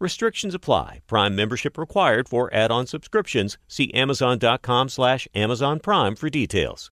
[0.00, 1.00] Restrictions apply.
[1.06, 3.58] Prime membership required for add-on subscriptions.
[3.66, 6.90] See Amazon.com slash Amazon Prime for details.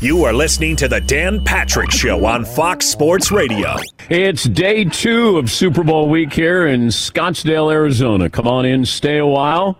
[0.00, 3.76] You are listening to the Dan Patrick Show on Fox Sports Radio.
[4.08, 8.30] It's day two of Super Bowl week here in Scottsdale, Arizona.
[8.30, 9.78] Come on in, stay a while.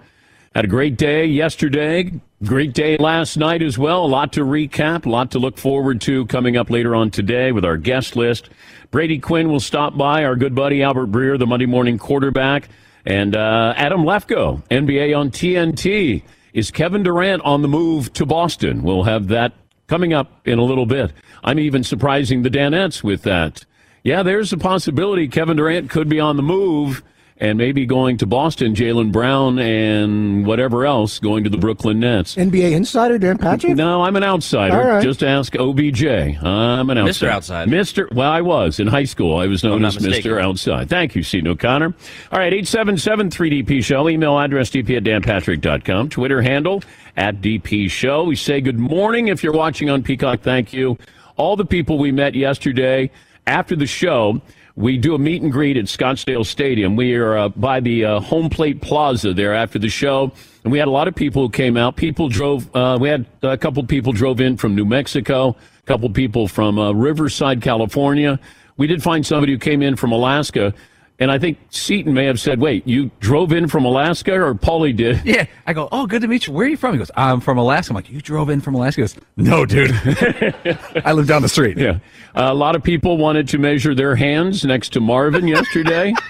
[0.54, 2.12] Had a great day yesterday.
[2.46, 4.02] Great day last night as well.
[4.02, 7.52] A lot to recap, a lot to look forward to coming up later on today
[7.52, 8.48] with our guest list.
[8.90, 12.70] Brady Quinn will stop by, our good buddy Albert Breer, the Monday morning quarterback,
[13.04, 16.22] and uh, Adam Lefkoe, NBA on TNT.
[16.54, 18.82] Is Kevin Durant on the move to Boston?
[18.84, 19.52] We'll have that
[19.86, 21.12] coming up in a little bit.
[21.44, 23.66] I'm even surprising the Danettes with that.
[24.02, 27.02] Yeah, there's a possibility Kevin Durant could be on the move
[27.40, 32.36] and maybe going to Boston, Jaylen Brown and whatever else going to the Brooklyn Nets.
[32.36, 33.76] NBA insider Dan Patrick?
[33.76, 34.76] No, I'm an outsider.
[34.76, 35.02] All right.
[35.02, 36.04] Just ask OBJ.
[36.04, 37.10] I'm an outsider.
[37.10, 37.28] Mr.
[37.30, 37.68] Outside.
[37.68, 38.12] Mr.
[38.14, 39.38] Well, I was in high school.
[39.38, 40.32] I was known as mistaken.
[40.32, 40.42] Mr.
[40.42, 40.90] Outside.
[40.90, 41.94] Thank you, Seton O'Connor.
[42.30, 44.08] All right, 877-3DP Show.
[44.08, 46.10] Email address dp at danpatrick.com.
[46.10, 46.82] Twitter handle
[47.16, 48.24] at DP Show.
[48.24, 50.42] We say good morning if you're watching on Peacock.
[50.42, 50.98] Thank you.
[51.36, 53.10] All the people we met yesterday
[53.46, 54.42] after the show.
[54.80, 56.96] We do a meet and greet at Scottsdale Stadium.
[56.96, 60.32] We are uh, by the uh, home plate plaza there after the show,
[60.64, 61.96] and we had a lot of people who came out.
[61.96, 62.74] People drove.
[62.74, 66.78] Uh, we had a couple people drove in from New Mexico, a couple people from
[66.78, 68.40] uh, Riverside, California.
[68.78, 70.72] We did find somebody who came in from Alaska,
[71.20, 74.96] and I think Seton may have said, "Wait, you drove in from Alaska?" Or Paulie
[74.96, 75.20] did.
[75.30, 75.46] Yeah.
[75.66, 76.52] I go, oh, good to meet you.
[76.52, 76.92] Where are you from?
[76.92, 77.92] He goes, I'm from Alaska.
[77.92, 79.02] I'm like, you drove in from Alaska?
[79.02, 79.90] He goes, no, dude.
[81.04, 81.76] I live down the street.
[81.78, 81.98] Yeah,
[82.34, 86.14] a lot of people wanted to measure their hands next to Marvin yesterday.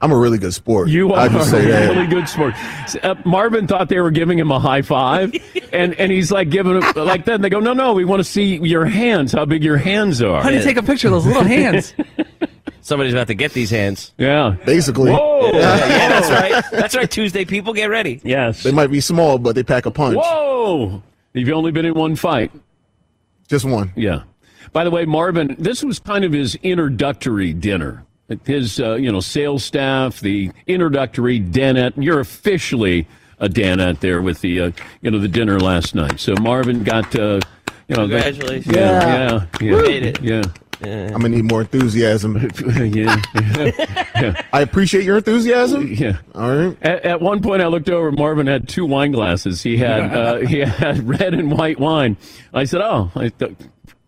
[0.00, 0.88] I'm a really good sport.
[0.88, 1.88] You I are just a say that.
[1.96, 2.54] really good sport.
[3.02, 5.34] Uh, Marvin thought they were giving him a high five,
[5.72, 8.24] and, and he's like giving him like then they go, no, no, we want to
[8.24, 10.42] see your hands, how big your hands are.
[10.42, 11.94] How do you take a picture of those little hands.
[12.86, 14.12] Somebody's about to get these hands.
[14.16, 15.50] Yeah, Basically, Whoa!
[15.52, 15.76] Yeah,
[16.08, 16.64] that's right.
[16.70, 17.10] That's right.
[17.10, 18.20] Tuesday, people get ready.
[18.22, 18.62] yes.
[18.62, 20.16] they might be small, but they pack a punch.
[20.16, 21.02] Whoa!
[21.32, 22.52] You've only been in one fight.
[23.48, 23.92] Just one.
[23.96, 24.22] Yeah.
[24.72, 28.04] By the way, Marvin, this was kind of his introductory dinner.
[28.44, 31.94] His, uh, you know, sales staff, the introductory Danette.
[31.96, 33.08] You're officially
[33.40, 34.70] a Danette there with the, uh,
[35.00, 36.20] you know, the dinner last night.
[36.20, 37.40] So Marvin got, uh,
[37.88, 38.76] you know, got- Congratulations.
[38.76, 40.22] yeah, yeah, yeah, made it.
[40.22, 40.42] yeah,
[40.82, 42.36] I'm gonna need more enthusiasm.
[42.66, 45.92] yeah, yeah, I appreciate your enthusiasm.
[45.92, 46.18] yeah.
[46.34, 46.76] All right.
[46.82, 48.12] At, at one point, I looked over.
[48.12, 49.62] Marvin had two wine glasses.
[49.62, 52.16] He had uh, he had red and white wine.
[52.52, 53.54] I said, "Oh, I th-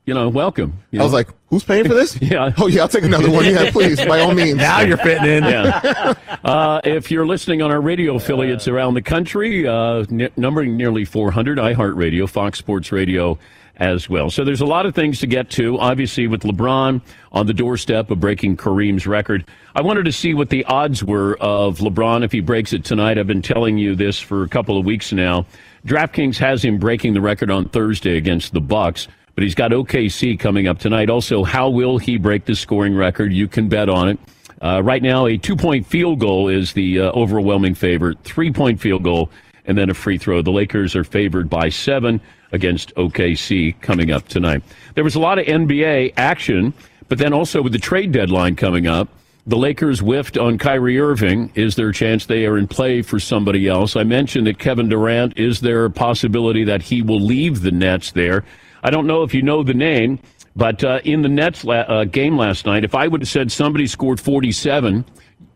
[0.05, 2.53] you know, welcome." You I was like, "Who's paying for this?" Yeah.
[2.59, 3.45] Oh yeah, I'll take another one.
[3.47, 4.56] Yeah, please, by all means.
[4.59, 5.45] now you're fitting in.
[5.45, 6.15] yeah.
[6.45, 11.05] Uh, if you're listening on our radio affiliates around the country, uh, n- numbering nearly
[11.05, 13.39] 400, iHeartRadio, Fox Sports Radio
[13.78, 14.31] as well.
[14.31, 15.79] So there's a lot of things to get to.
[15.79, 17.00] Obviously, with LeBron
[17.32, 19.44] on the doorstep of breaking Kareem's record,
[19.75, 23.19] I wanted to see what the odds were of LeBron if he breaks it tonight.
[23.19, 25.47] I've been telling you this for a couple of weeks now.
[25.87, 29.08] DraftKings has him breaking the record on Thursday against the Bucks.
[29.35, 31.08] But he's got OKC coming up tonight.
[31.08, 33.32] Also, how will he break the scoring record?
[33.32, 34.19] You can bet on it.
[34.61, 38.81] Uh, right now, a two point field goal is the uh, overwhelming favorite, three point
[38.81, 39.31] field goal,
[39.64, 40.43] and then a free throw.
[40.43, 42.20] The Lakers are favored by seven
[42.53, 44.62] against OKC coming up tonight.
[44.95, 46.75] There was a lot of NBA action,
[47.09, 49.09] but then also with the trade deadline coming up,
[49.47, 51.50] the Lakers whiffed on Kyrie Irving.
[51.55, 53.97] Is there a chance they are in play for somebody else?
[53.97, 58.12] I mentioned that Kevin Durant, is there a possibility that he will leave the Nets
[58.12, 58.45] there?
[58.83, 60.19] I don't know if you know the name,
[60.55, 63.50] but uh, in the Nets la- uh, game last night, if I would have said
[63.50, 65.05] somebody scored 47,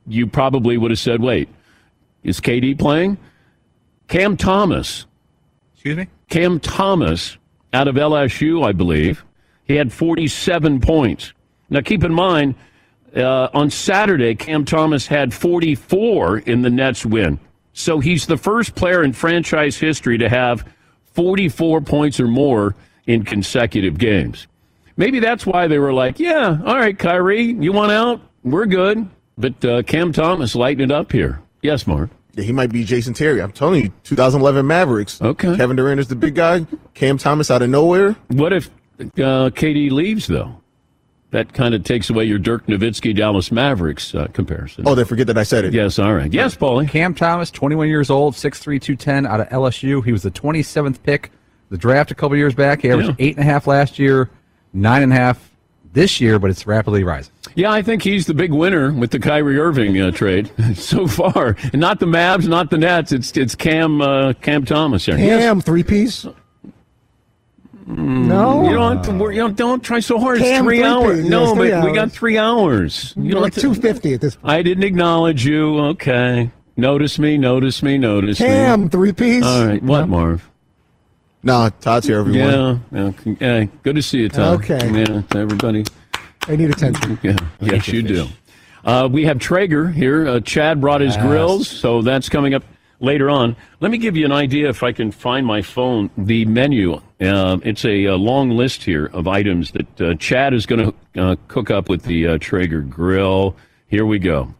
[0.06, 1.48] you probably would have said, wait,
[2.22, 3.18] is KD playing?
[4.08, 5.06] Cam Thomas.
[5.74, 6.08] Excuse me?
[6.32, 7.36] Cam Thomas
[7.74, 9.22] out of LSU, I believe.
[9.66, 11.34] He had 47 points.
[11.68, 12.54] Now, keep in mind,
[13.14, 17.38] uh, on Saturday, Cam Thomas had 44 in the Nets win.
[17.74, 20.66] So he's the first player in franchise history to have
[21.12, 22.76] 44 points or more
[23.06, 24.46] in consecutive games.
[24.96, 28.22] Maybe that's why they were like, yeah, all right, Kyrie, you want out?
[28.42, 29.06] We're good.
[29.36, 31.42] But uh, Cam Thomas lighting it up here.
[31.60, 32.08] Yes, Mark.
[32.34, 33.42] Yeah, he might be Jason Terry.
[33.42, 35.20] I'm telling you, 2011 Mavericks.
[35.20, 35.56] Okay.
[35.56, 36.66] Kevin Durant is the big guy.
[36.94, 38.16] Cam Thomas out of nowhere.
[38.28, 38.68] What if
[38.98, 40.56] uh, KD leaves, though?
[41.30, 44.84] That kind of takes away your Dirk Nowitzki Dallas Mavericks uh, comparison.
[44.86, 45.72] Oh, they forget that I said it.
[45.72, 46.30] Yes, all right.
[46.32, 46.88] Yes, Paulie.
[46.88, 50.04] Cam Thomas, 21 years old, 6'3", 210, out of LSU.
[50.04, 51.30] He was the 27th pick,
[51.70, 52.82] the draft a couple years back.
[52.82, 53.14] He averaged Yeah.
[53.26, 54.28] eight and a half last year,
[54.74, 55.50] nine and a half
[55.94, 57.32] this year, but it's rapidly rising.
[57.54, 61.56] Yeah, I think he's the big winner with the Kyrie Irving uh, trade so far.
[61.72, 63.12] And not the Mavs, not the Nets.
[63.12, 65.16] It's it's Cam uh, Cam Thomas here.
[65.16, 66.26] Cam, three piece.
[67.84, 70.38] No, You don't, have to you don't don't try so hard.
[70.38, 71.20] It's Cam, three three hours.
[71.20, 71.28] piece.
[71.30, 73.12] No, Yes, but three we got three hours.
[73.16, 74.52] You like two fifty at this point.
[74.52, 75.78] I didn't acknowledge you.
[75.78, 76.50] Okay.
[76.76, 78.46] Notice me, notice me, notice me.
[78.46, 79.44] Cam, three piece.
[79.44, 79.82] All right.
[79.82, 80.48] What, Marv?
[81.42, 82.84] No, Todd's here, everyone.
[82.92, 83.64] Yeah, yeah, yeah.
[83.82, 84.60] Good to see you, Todd.
[84.60, 84.78] Okay.
[84.90, 85.84] Yeah, everybody.
[86.48, 87.18] I need attention.
[87.22, 88.26] Yeah, yes, you do.
[88.84, 90.26] Uh, we have Traeger here.
[90.26, 91.24] Uh, Chad brought his Yes.
[91.24, 92.64] grills, so that's coming up
[92.98, 93.54] later on.
[93.80, 96.10] Let me give you an idea if I can find my phone.
[96.18, 97.00] The menu.
[97.20, 101.22] Uh, it's a, uh long list here of items that uh, Chad is going to
[101.22, 103.54] uh, cook up with the uh, Traeger grill.
[103.86, 104.52] Here we go.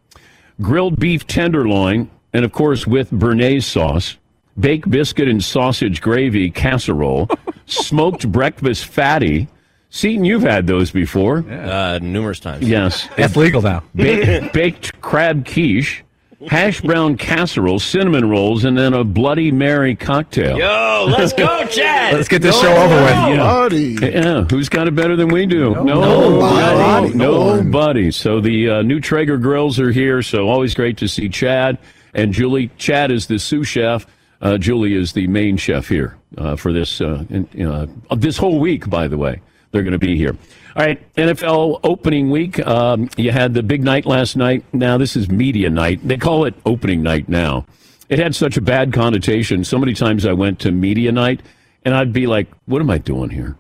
[0.61, 4.17] Grilled beef tenderloin, and of course with béarnaise sauce.
[4.61, 7.29] Baked biscuit and sausage gravy casserole.
[7.67, 9.49] smoked breakfast fatty.
[9.95, 11.39] Seton, you've had those before.
[11.49, 12.67] Uh, numerous times.
[12.67, 13.07] Yes.
[13.17, 13.83] That's legal now.
[13.95, 16.03] Ba- baked crab quiche,
[16.49, 20.57] hash brown casserole, cinnamon rolls, and then a Bloody Mary cocktail.
[20.57, 22.15] Yo, let's go, Chad.
[22.15, 22.95] Let's get this show over
[23.69, 24.01] with.
[24.01, 24.09] Yeah.
[24.09, 25.73] Yeah, who's got it better than we do?
[25.75, 27.15] No, Nobody.
[27.15, 28.11] no, nobody.
[28.13, 30.23] So the uh, new Traeger grills are here.
[30.23, 31.77] So always great to see Chad
[32.15, 32.71] and Julie.
[32.79, 34.07] Chad is the sous chef.
[34.41, 37.87] Uh, Julie is the main chef here uh, for this uh, in, uh,
[38.17, 38.89] this whole week.
[38.89, 39.41] By the way,
[39.73, 40.37] they're going to be here.
[40.77, 42.65] All right, NFL opening week.
[42.67, 44.65] Um, you had the big night last night.
[44.73, 46.07] Now this is media night.
[46.07, 47.67] They call it opening night now.
[48.09, 49.65] It had such a bad connotation.
[49.65, 51.41] So many times I went to media night,
[51.85, 53.57] and I'd be like, "What am I doing here?"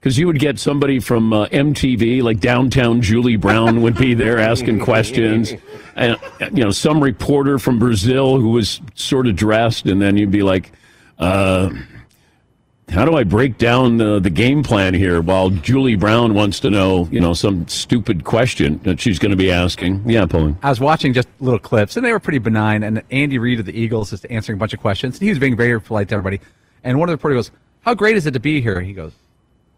[0.00, 4.38] Because you would get somebody from uh, MTV, like downtown Julie Brown, would be there
[4.38, 5.52] asking questions,
[5.96, 6.16] and
[6.52, 10.42] you know some reporter from Brazil who was sort of dressed, and then you'd be
[10.42, 10.72] like,
[11.18, 11.70] uh,
[12.90, 16.70] "How do I break down uh, the game plan here?" While Julie Brown wants to
[16.70, 20.02] know, you know, some stupid question that she's going to be asking.
[20.06, 20.58] Yeah, Pauline.
[20.62, 22.82] I was watching just little clips, and they were pretty benign.
[22.82, 25.38] And Andy Reid of the Eagles is answering a bunch of questions, and he was
[25.38, 26.40] being very polite to everybody.
[26.82, 29.12] And one of the reporters goes, "How great is it to be here?" He goes,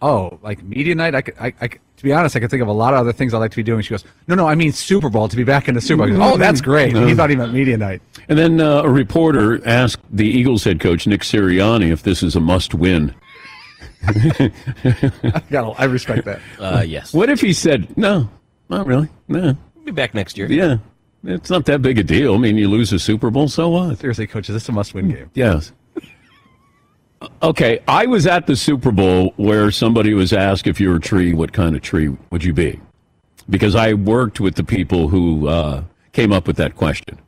[0.02, 1.14] "Oh, like media night.
[1.14, 3.12] I, could, I, I to be honest, I could think of a lot of other
[3.12, 5.36] things I'd like to be doing." She goes, "No, no, I mean Super Bowl to
[5.36, 6.96] be back in the Super Bowl." I go, oh, that's great.
[6.96, 8.02] He thought he meant media night.
[8.28, 12.36] And then uh, a reporter asked the Eagles head coach Nick Sirianni if this is
[12.36, 13.14] a must-win.
[14.06, 16.40] I, got, I respect that.
[16.58, 17.12] Uh, yes.
[17.12, 18.30] What if he said, no,
[18.68, 19.08] not really?
[19.28, 19.56] No.
[19.74, 20.50] We'll be back next year.
[20.50, 20.78] Yeah.
[21.22, 22.34] It's not that big a deal.
[22.34, 23.98] I mean, you lose a Super Bowl, so what?
[23.98, 25.30] Seriously, coach, is this a must-win game?
[25.34, 25.72] Yes.
[27.42, 31.00] Okay, I was at the Super Bowl where somebody was asked if you were a
[31.00, 32.80] tree, what kind of tree would you be?
[33.48, 37.18] Because I worked with the people who uh, came up with that question.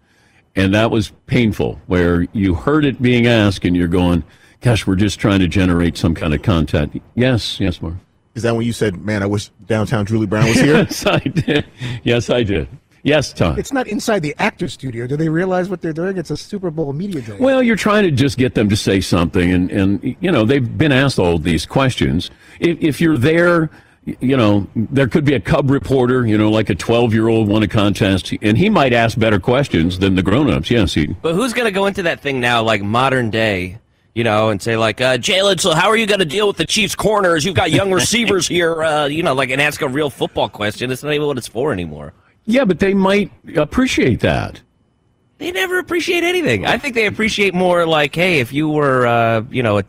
[0.54, 4.22] And that was painful, where you heard it being asked and you're going,
[4.60, 7.02] gosh, we're just trying to generate some kind of content.
[7.14, 7.94] Yes, yes, Mark.
[8.34, 10.74] Is that when you said, man, I wish downtown Julie Brown was here?
[10.88, 11.66] Yes, I did.
[12.02, 12.68] Yes, I did.
[13.04, 13.58] Yes, Tom.
[13.58, 15.06] It's not inside the actor studio.
[15.08, 16.16] Do they realize what they're doing?
[16.16, 17.36] It's a Super Bowl media day.
[17.38, 20.78] Well, you're trying to just get them to say something, and, and you know they've
[20.78, 22.30] been asked all these questions.
[22.60, 23.70] If, if you're there,
[24.04, 27.48] you know there could be a cub reporter, you know, like a 12 year old
[27.48, 30.70] won a contest, and he might ask better questions than the grown ups.
[30.70, 31.08] Yes, he.
[31.08, 33.80] But who's going to go into that thing now, like modern day,
[34.14, 36.56] you know, and say like, uh, Jalen, so how are you going to deal with
[36.56, 37.44] the Chiefs' corners?
[37.44, 40.92] You've got young receivers here, uh, you know, like, and ask a real football question.
[40.92, 42.12] It's not even what it's for anymore.
[42.44, 44.60] Yeah, but they might appreciate that.
[45.38, 46.66] They never appreciate anything.
[46.66, 49.84] I think they appreciate more like, hey, if you were, uh, you know, a,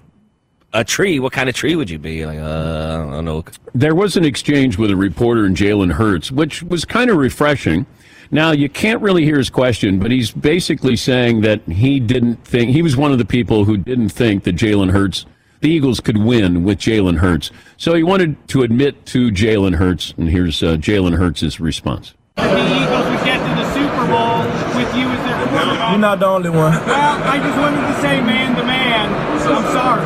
[0.73, 2.25] a tree, what kind of tree would you be?
[2.25, 3.43] Like, uh, I don't know.
[3.75, 7.85] There was an exchange with a reporter and Jalen Hurts, which was kind of refreshing.
[8.31, 12.71] Now, you can't really hear his question, but he's basically saying that he didn't think,
[12.71, 15.27] he was one of the people who didn't think that Jalen Hurts,
[15.59, 17.51] the Eagles could win with Jalen Hurts.
[17.77, 22.15] So he wanted to admit to Jalen Hurts, and here's uh, Jalen Hurts' response.
[22.35, 24.39] The Eagles would get to the Super Bowl
[24.75, 25.89] with you as their quarterback.
[25.91, 26.73] You're not the only one.
[26.73, 29.09] Well, I just wanted to say man to man.
[29.41, 30.05] So I'm sorry.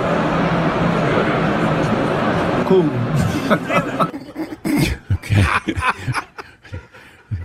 [2.67, 2.89] Cool.
[5.17, 5.43] Okay.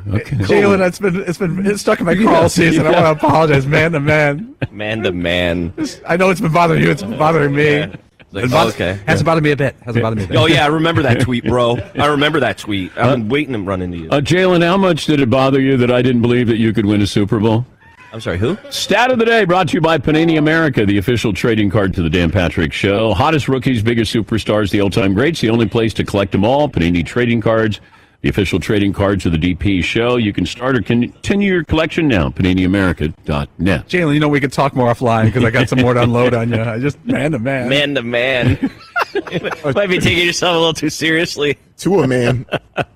[0.09, 0.37] Okay.
[0.37, 2.87] Jalen, it's been it's been it's stuck in my crawl season.
[2.87, 4.55] I want to apologize, man to man.
[4.71, 5.73] Man to man.
[6.07, 6.91] I know it's been bothering you.
[6.91, 7.87] It's been bothering me.
[8.33, 8.37] Yeah.
[8.41, 8.99] Like, It bothers- okay.
[9.07, 9.77] Hasn't bothered me a bit.
[9.85, 10.37] Hasn't bothered me a bit.
[10.39, 11.79] Oh yeah, I remember that tweet, bro.
[11.99, 12.91] I remember that tweet.
[12.97, 14.11] I've been waiting to run into you.
[14.11, 16.87] Uh, Jalen, how much did it bother you that I didn't believe that you could
[16.87, 17.67] win a Super Bowl?
[18.13, 18.59] I'm sorry, who?
[18.71, 22.03] Stat of the day brought to you by Panini America, the official trading card to
[22.03, 23.15] the Dan Patrick Show.
[23.15, 26.69] Hottest rookies, biggest superstars, the all-time greats, the only place to collect them all.
[26.69, 27.81] Panini trading cards,
[28.23, 30.17] the official trading cards of the DP Show.
[30.17, 32.31] You can start or continue your collection now.
[32.31, 33.89] PaniniAmerica.net.
[33.89, 36.33] Jalen, you know we could talk more offline because I got some more to unload
[36.33, 36.61] on you.
[36.61, 37.69] I just man to man.
[37.69, 38.71] Man to man.
[39.75, 41.59] Might be taking yourself a little too seriously.
[41.79, 42.47] To a man.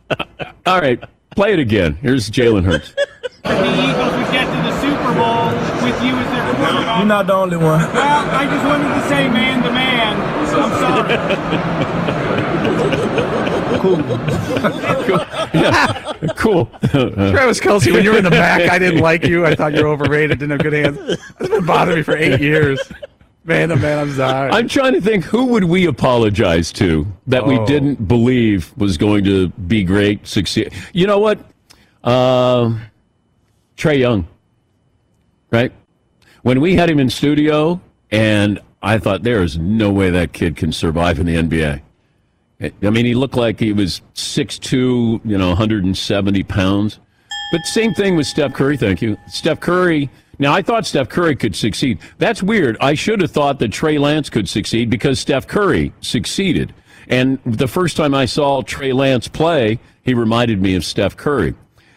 [0.66, 1.02] All right,
[1.34, 1.94] play it again.
[1.96, 2.94] Here's Jalen Hurts.
[3.42, 5.50] The Eagles would get to the Super Bowl
[5.84, 6.98] with you as their quarterback.
[6.98, 7.80] You're not the only one.
[7.80, 10.16] Well, I just wanted to say man to man.
[10.56, 10.70] I'm
[12.46, 12.52] sorry.
[13.80, 13.98] Cool.
[15.54, 16.66] Yeah, cool.
[16.90, 19.44] Travis Kelce, when you were in the back, I didn't like you.
[19.46, 20.98] I thought you were overrated, didn't have good hands.
[21.38, 22.80] That's been bothering me for eight years.
[23.44, 24.50] Man to man, I'm sorry.
[24.50, 27.66] I'm trying to think who would we apologize to that we Oh.
[27.66, 30.72] didn't believe was going to be great, succeed.
[30.92, 31.38] You know what?
[32.02, 32.74] Uh,
[33.76, 34.26] Trae Young,
[35.52, 35.72] right?
[36.42, 37.80] When we had him in studio,
[38.10, 41.82] and I thought there is no way that kid can survive in the NBA.
[42.60, 44.72] I mean, he looked like he was 6'2",
[45.24, 46.98] you know, 170 pounds.
[47.52, 49.16] But same thing with Steph Curry, thank you.
[49.28, 50.10] Steph Curry.
[50.38, 51.98] Now, I thought Steph Curry could succeed.
[52.18, 52.76] That's weird.
[52.80, 56.74] I should have thought that Trey Lance could succeed because Steph Curry succeeded.
[57.08, 61.54] And the first time I saw Trey Lance play, he reminded me of Steph Curry.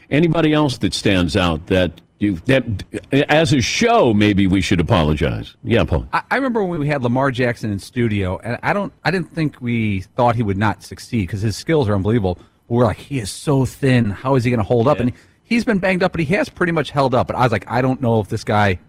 [0.09, 2.63] Anybody else that stands out that you that
[3.11, 5.55] as a show maybe we should apologize?
[5.63, 6.07] Yeah, Paul.
[6.13, 9.33] I, I remember when we had Lamar Jackson in studio, and I don't, I didn't
[9.33, 12.35] think we thought he would not succeed because his skills are unbelievable.
[12.67, 14.09] But we're like, he is so thin.
[14.11, 14.99] How is he going to hold up?
[14.99, 17.27] And he's been banged up, but he has pretty much held up.
[17.27, 18.79] But I was like, I don't know if this guy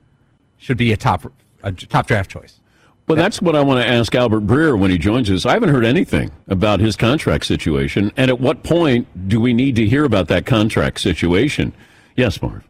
[0.58, 1.32] should be a top,
[1.62, 2.60] a top draft choice.
[3.08, 5.44] Well, that's what I want to ask Albert Breer when he joins us.
[5.44, 8.12] I haven't heard anything about his contract situation.
[8.16, 11.72] And at what point do we need to hear about that contract situation?
[12.14, 12.62] Yes, Marv.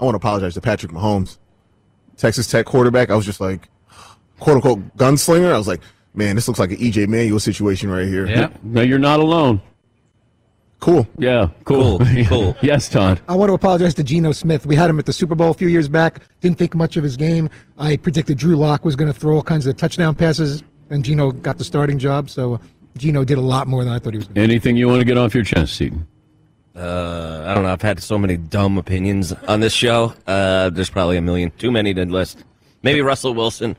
[0.00, 1.36] I want to apologize to Patrick Mahomes,
[2.16, 3.10] Texas Tech quarterback.
[3.10, 3.68] I was just like,
[4.38, 5.52] quote unquote, gunslinger.
[5.52, 5.82] I was like,
[6.14, 8.26] man, this looks like an EJ Manuel situation right here.
[8.26, 8.48] Yeah.
[8.62, 9.60] No, you're not alone.
[10.80, 11.06] Cool.
[11.18, 11.98] Yeah, cool.
[11.98, 12.56] Cool, cool.
[12.62, 13.20] yes, Todd.
[13.28, 14.64] I want to apologize to Geno Smith.
[14.64, 16.22] We had him at the Super Bowl a few years back.
[16.40, 17.50] Didn't think much of his game.
[17.76, 21.32] I predicted Drew Lock was going to throw all kinds of touchdown passes, and Geno
[21.32, 22.30] got the starting job.
[22.30, 22.58] So
[22.96, 24.40] Geno did a lot more than I thought he was going to.
[24.40, 26.06] Anything you want to get off your chest, Seton?
[26.76, 27.72] Uh, I don't know.
[27.72, 30.14] I've had so many dumb opinions on this show.
[30.26, 32.44] Uh, there's probably a million, too many to list.
[32.82, 33.76] Maybe Russell Wilson.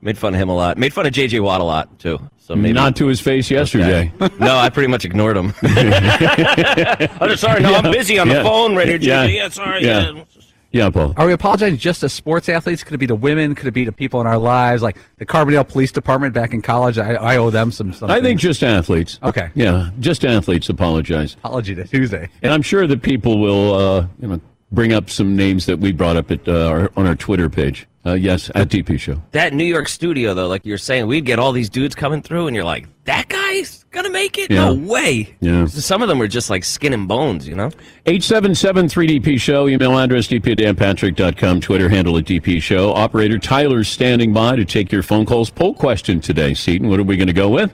[0.00, 0.78] Made fun of him a lot.
[0.78, 1.40] Made fun of J.J.
[1.40, 2.18] Watt a lot too.
[2.38, 4.12] So maybe Not to his face yesterday.
[4.40, 5.54] no, I pretty much ignored him.
[5.62, 7.60] I'm sorry.
[7.62, 8.42] No, I'm busy on the Yeah.
[8.42, 9.26] phone right here, Yeah.
[9.26, 9.34] JJ.
[9.36, 9.84] Yeah, sorry.
[9.84, 10.24] Yeah.
[10.72, 10.90] Yeah.
[10.90, 11.14] Paul.
[11.16, 12.82] Are we apologizing just to sports athletes?
[12.82, 13.54] Could it be to women?
[13.54, 16.62] Could it be to people in our lives, like the Carbondale Police Department back in
[16.62, 16.98] college?
[16.98, 17.92] I, I owe them some.
[17.92, 19.18] some I think just athletes.
[19.22, 19.50] Okay.
[19.54, 21.34] Yeah, just athletes apologize.
[21.34, 22.28] apology to Tuesday.
[22.42, 24.40] And I'm sure that people will, uh, you know,
[24.72, 27.86] bring up some names that we brought up at uh, our, on our Twitter page.
[28.04, 29.22] Uh, yes, at DP Show.
[29.30, 32.48] That New York studio, though, like you're saying, we'd get all these dudes coming through,
[32.48, 34.50] and you're like, that guy's gonna make it?
[34.50, 35.36] No way.
[35.40, 35.66] Yeah.
[35.66, 37.70] Some of them were just like skin and bones, you know.
[38.06, 42.92] 877-3DP Show, email address dp at danpatrick.com, Twitter handle at DP Show.
[42.92, 45.50] Operator Tyler's standing by to take your phone calls.
[45.50, 46.88] Poll question today, Seton.
[46.88, 47.72] What are we going to go with?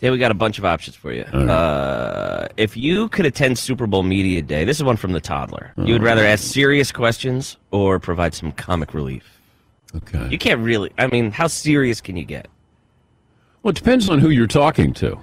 [0.00, 1.22] Yeah, we got a bunch of options for you.
[1.24, 5.72] Uh, if you could attend Super Bowl Media Day, this is one from the toddler.
[5.76, 9.37] You would rather ask serious questions or provide some comic relief.
[9.96, 10.28] Okay.
[10.30, 10.92] You can't really.
[10.98, 12.48] I mean, how serious can you get?
[13.62, 15.18] Well, it depends on who you're talking to.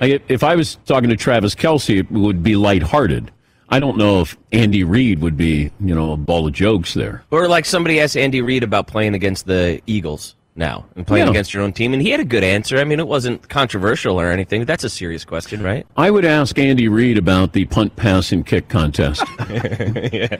[0.00, 3.30] I, if I was talking to Travis Kelce, it would be lighthearted.
[3.68, 7.24] I don't know if Andy Reid would be, you know, a ball of jokes there.
[7.30, 11.30] Or like somebody asked Andy Reid about playing against the Eagles now and playing Yeah.
[11.30, 12.78] against your own team, and he had a good answer.
[12.78, 14.64] I mean, it wasn't controversial or anything.
[14.64, 15.86] That's a serious question, right?
[15.96, 19.22] I would ask Andy Reid about the punt, pass, and kick contest.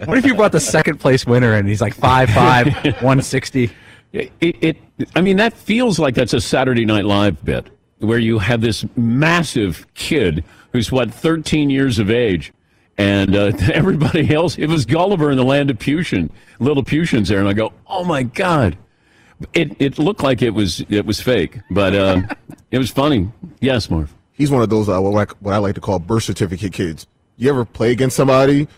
[0.07, 3.71] What if you brought the second place winner and he's like five five, one sixty?
[4.13, 4.77] It, it,
[5.15, 7.67] I mean, that feels like that's a Saturday Night Live bit
[7.99, 12.53] where you have this massive kid who's what 13 years of age,
[12.99, 14.57] and uh, everybody else.
[14.59, 16.31] It was Gulliver in the Land of Pushin,
[16.61, 18.77] Little Pushin's there, and I go, oh my god.
[19.53, 22.23] It it looked like it was it was fake, but uh,
[22.71, 23.31] it was funny.
[23.61, 24.13] Yes, Marv.
[24.33, 27.07] He's one of those uh, what, I, what I like to call birth certificate kids.
[27.37, 28.69] You ever play against somebody?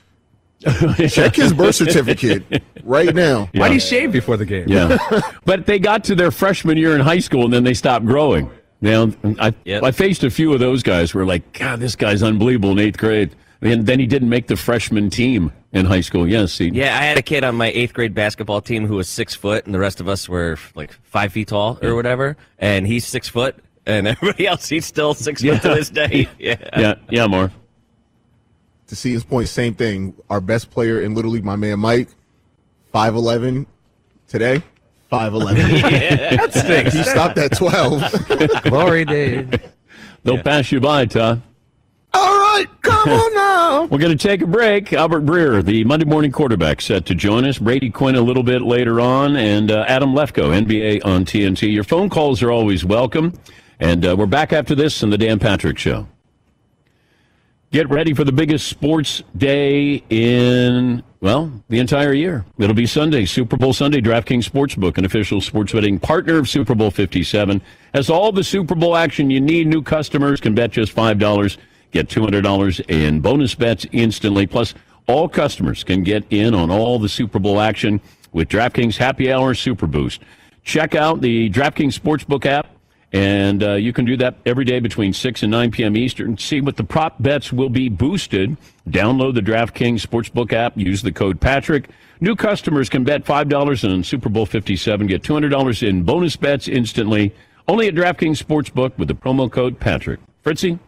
[1.09, 3.49] Check his birth certificate right now.
[3.55, 4.65] Why do you shave before the game?
[4.67, 4.99] Yeah,
[5.45, 8.51] but they got to their freshman year in high school and then they stopped growing.
[8.81, 12.23] Now, I I faced a few of those guys who were like, God, this guy's
[12.23, 13.35] unbelievable in eighth grade.
[13.61, 16.29] And then he didn't make the freshman team in high school.
[16.29, 19.09] Yes, he, Yeah, I had a kid on my eighth grade basketball team who was
[19.09, 22.37] six foot, and the rest of us were like five feet tall or whatever.
[22.59, 26.29] And he's six foot, and everybody else he's still six foot to this day.
[26.39, 27.53] Yeah, yeah, yeah, Marv.
[28.87, 30.15] To see his point, same thing.
[30.31, 32.09] Our best player in Little League, my man Mike,
[32.93, 33.67] five eleven
[34.29, 34.63] today.
[35.11, 35.69] Five eleven.
[35.71, 36.93] Yeah, that stinks.
[36.95, 38.03] He stopped at twelve.
[38.63, 39.47] Glory days.
[40.23, 41.43] They'll pass you by, Todd.
[42.15, 43.85] All right, come on now.
[43.85, 44.93] We're going to take a break.
[44.93, 47.59] Albert Breer, the Monday morning quarterback, set to join us.
[47.59, 51.73] Brady Quinn a little bit later on, and uh, Adam Lefkoe, NBA on TNT.
[51.73, 53.39] Your phone calls are always welcome.
[53.81, 56.09] And uh, we're back after this in the Dan Patrick Show.
[57.71, 62.47] Get ready for the biggest sports day in, well, the entire year.
[62.59, 64.01] It'll be Sunday, Super Bowl Sunday.
[64.01, 67.61] DraftKings Sportsbook, an official sports betting partner of Super Bowl 57,
[67.93, 69.67] has all the Super Bowl action you need.
[69.67, 71.57] New customers can bet just $5.
[71.91, 74.47] Get $200 in bonus bets instantly.
[74.47, 74.75] Plus,
[75.07, 78.01] all customers can get in on all the Super Bowl action
[78.33, 80.21] with DraftKings Happy Hour Super Boost.
[80.65, 82.69] Check out the DraftKings Sportsbook app,
[83.13, 85.97] and uh, you can do that every day between 6 and 9 p.m.
[85.97, 86.37] Eastern.
[86.37, 88.59] See what the prop bets will be boosted.
[88.87, 90.77] Download the DraftKings Sportsbook app.
[90.77, 91.89] Use the code Patrick.
[92.21, 95.07] New customers can bet $5 on Super Bowl 57.
[95.07, 97.35] Get $200 in bonus bets instantly.
[97.67, 100.21] Only at DraftKings Sportsbook with the promo code Patrick.
[100.43, 100.79] Fritzy?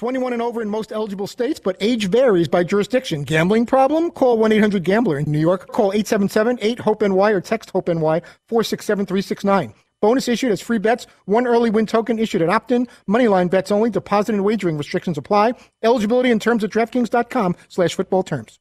[0.00, 3.22] 21 and over in most eligible states, but age varies by jurisdiction.
[3.22, 4.10] Gambling problem?
[4.10, 5.18] Call 1 800 Gambler.
[5.18, 9.74] In New York, call 877 8 HOPE NY or text HOPE NY 467 369.
[10.00, 11.06] Bonus issued as free bets.
[11.26, 12.88] One early win token issued at opt in.
[13.06, 13.90] Moneyline bets only.
[13.90, 15.52] Deposit and wagering restrictions apply.
[15.82, 18.58] Eligibility in terms at DraftKings.com slash football terms.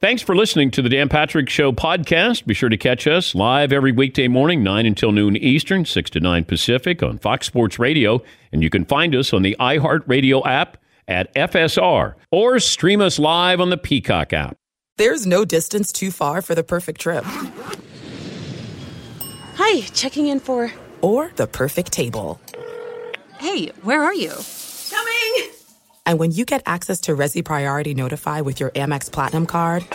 [0.00, 2.46] Thanks for listening to the Dan Patrick Show podcast.
[2.46, 6.20] Be sure to catch us live every weekday morning, 9 until noon Eastern, 6 to
[6.20, 8.22] 9 Pacific on Fox Sports Radio.
[8.50, 13.60] And you can find us on the iHeartRadio app at FSR or stream us live
[13.60, 14.56] on the Peacock app.
[14.96, 17.24] There's no distance too far for the perfect trip.
[19.56, 20.72] Hi, checking in for.
[21.02, 22.40] Or the perfect table.
[23.38, 24.32] Hey, where are you?
[24.88, 25.59] Coming!
[26.10, 29.86] And when you get access to Resy Priority Notify with your Amex Platinum card.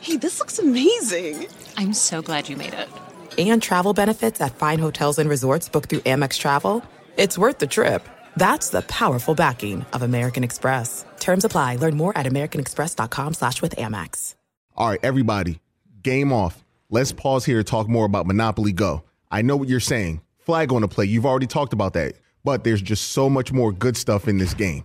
[0.00, 1.46] Hey, this looks amazing!
[1.76, 2.88] I'm so glad you made it.
[3.36, 6.82] And travel benefits at fine hotels and resorts booked through Amex Travel.
[7.18, 8.08] It's worth the trip.
[8.34, 11.04] That's the powerful backing of American Express.
[11.20, 11.76] Terms apply.
[11.76, 14.36] Learn more at americanexpress.com slash with Amex.
[14.74, 15.60] All right, everybody,
[16.00, 16.64] game off.
[16.88, 19.02] Let's pause here to talk more about Monopoly Go.
[19.30, 20.22] I know what you're saying.
[20.38, 21.04] Flag on the play.
[21.04, 22.14] You've already talked about that.
[22.42, 24.84] But there's just so much more good stuff in this game.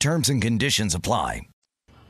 [0.00, 1.42] Terms and conditions apply.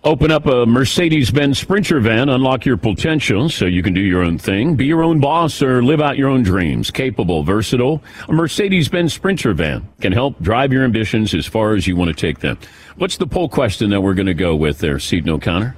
[0.04, 4.22] Open up a Mercedes Benz Sprinter van, unlock your potential so you can do your
[4.22, 6.90] own thing, be your own boss, or live out your own dreams.
[6.90, 11.88] Capable, versatile, a Mercedes Benz Sprinter van can help drive your ambitions as far as
[11.88, 12.56] you want to take them.
[12.96, 15.76] What's the poll question that we're going to go with there, Seton O'Connor?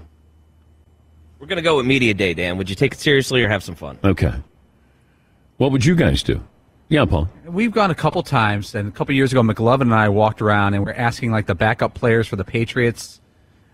[1.38, 2.58] We're gonna go with media day, Dan.
[2.58, 3.98] Would you take it seriously or have some fun?
[4.04, 4.34] Okay.
[5.56, 6.42] What would you guys do?
[6.90, 7.30] Yeah, Paul.
[7.46, 10.74] We've gone a couple times, and a couple years ago, McLovin and I walked around
[10.74, 13.20] and we're asking like the backup players for the Patriots.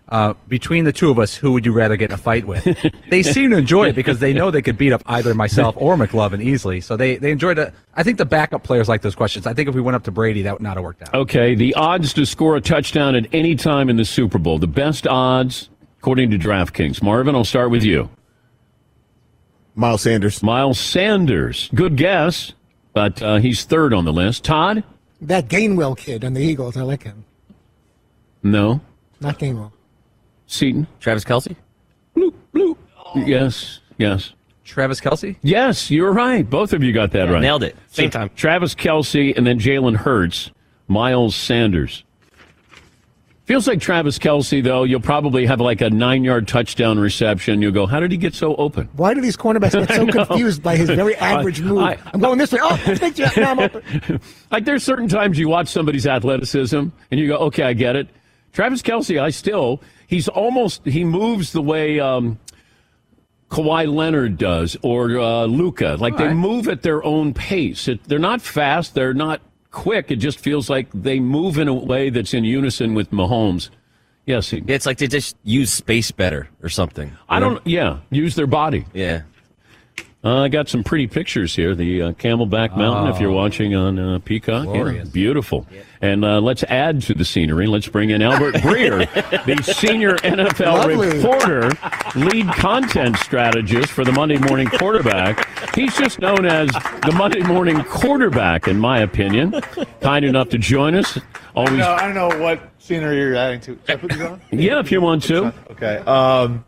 [0.07, 2.63] Uh, between the two of us, who would you rather get in a fight with?
[3.09, 5.97] they seem to enjoy it because they know they could beat up either myself or
[5.97, 6.79] McLovin easily.
[6.79, 7.73] So they, they enjoyed it.
[7.93, 9.45] I think the backup players like those questions.
[9.45, 11.13] I think if we went up to Brady, that would not have worked out.
[11.13, 14.67] Okay, the odds to score a touchdown at any time in the Super Bowl, the
[14.67, 17.03] best odds according to DraftKings.
[17.03, 18.09] Marvin, I'll start with you.
[19.75, 20.41] Miles Sanders.
[20.41, 21.69] Miles Sanders.
[21.75, 22.53] Good guess,
[22.97, 24.43] but uh, he's third on the list.
[24.43, 24.83] Todd?
[25.21, 27.25] That Gainwell kid on the Eagles, I like him.
[28.41, 28.81] No.
[29.21, 29.71] Not Gainwell.
[30.47, 30.87] Seton?
[30.99, 31.55] Travis Kelce?
[33.15, 34.33] Yes, yes.
[34.63, 35.35] Travis Kelce?
[35.43, 36.49] Yes, you're right.
[36.49, 37.41] Both of you got that Yeah, right.
[37.41, 37.75] nailed it.
[37.85, 38.31] Same time.
[38.35, 40.49] Travis Kelce and then Jalen Hurts,
[40.87, 42.03] Miles Sanders.
[43.47, 47.61] Feels like Travis Kelce, though, you'll probably have like a nine yard touchdown reception.
[47.61, 48.89] You'll go, how did he get so open?
[48.97, 51.77] Why do these cornerbacks get so confused by his very average move?
[51.77, 52.59] I- am going this way.
[52.61, 53.25] Oh, thank you.
[53.37, 54.19] Now I'm open.
[54.51, 56.77] like there's certain times you watch somebody's athleticism
[57.09, 58.09] and you go, okay, I get it.
[58.51, 62.39] Travis Kelce, I still, he's almost, he moves the way um,
[63.49, 65.95] Kawhi Leonard does or uh, Luka.
[65.97, 67.87] Like they move at their own pace.
[67.87, 69.39] It, they're not fast, they're not
[69.71, 70.11] quick.
[70.11, 73.69] It just feels like they move in a way that's in unison with Mahomes.
[74.25, 77.15] Yes, he, It's like they just use space better or something.
[77.29, 78.85] I don't, yeah, use their body.
[78.93, 79.21] Yeah.
[80.23, 81.75] Uh, I got some pretty pictures here.
[81.75, 83.35] The uh, Camelback Mountain, if you're Oh.
[83.35, 84.65] watching on uh, Peacock.
[84.65, 85.09] Yeah, Glorious.
[85.09, 85.67] beautiful.
[86.01, 87.67] And uh, let's add to the scenery.
[87.67, 89.05] Let's bring in Albert Breer,
[89.45, 91.07] the senior NFL Lovely.
[91.17, 91.69] reporter,
[92.15, 95.47] lead content strategist for the Monday Morning Quarterback.
[95.75, 99.61] He's just known as the Monday Morning Quarterback, in my opinion.
[100.01, 101.19] Kind enough to join us.
[101.55, 103.77] Always, No, I don't know what scenery you're adding to.
[103.85, 104.41] Should I put these on?
[104.51, 105.53] yeah, if you want to.
[105.71, 105.97] Okay.
[106.07, 106.65] Um,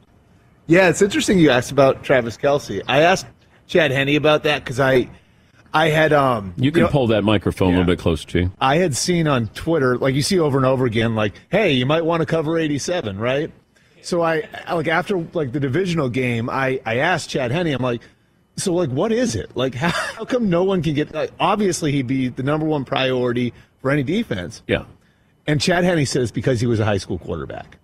[0.68, 2.82] yeah, it's interesting you asked about Travis Kelce.
[2.88, 3.26] I asked
[3.70, 5.08] Chad Henne about that because I,
[5.74, 8.52] I had um, You can know, pull that microphone a little bit closer to you.
[8.60, 11.86] I had seen on Twitter, like you see over and over again, like, hey, you
[11.86, 13.52] might want to cover 87, right?
[14.02, 18.02] So I, like, after like the divisional game, I, I asked Chad Henne, I'm like,
[18.56, 19.56] so like, what is it?
[19.56, 21.14] Like, how, how come no one can get?
[21.14, 24.64] Like, obviously, he'd be the number one priority for any defense.
[24.68, 24.86] Yeah.
[25.46, 27.78] And Chad Henne says because he was a high school quarterback.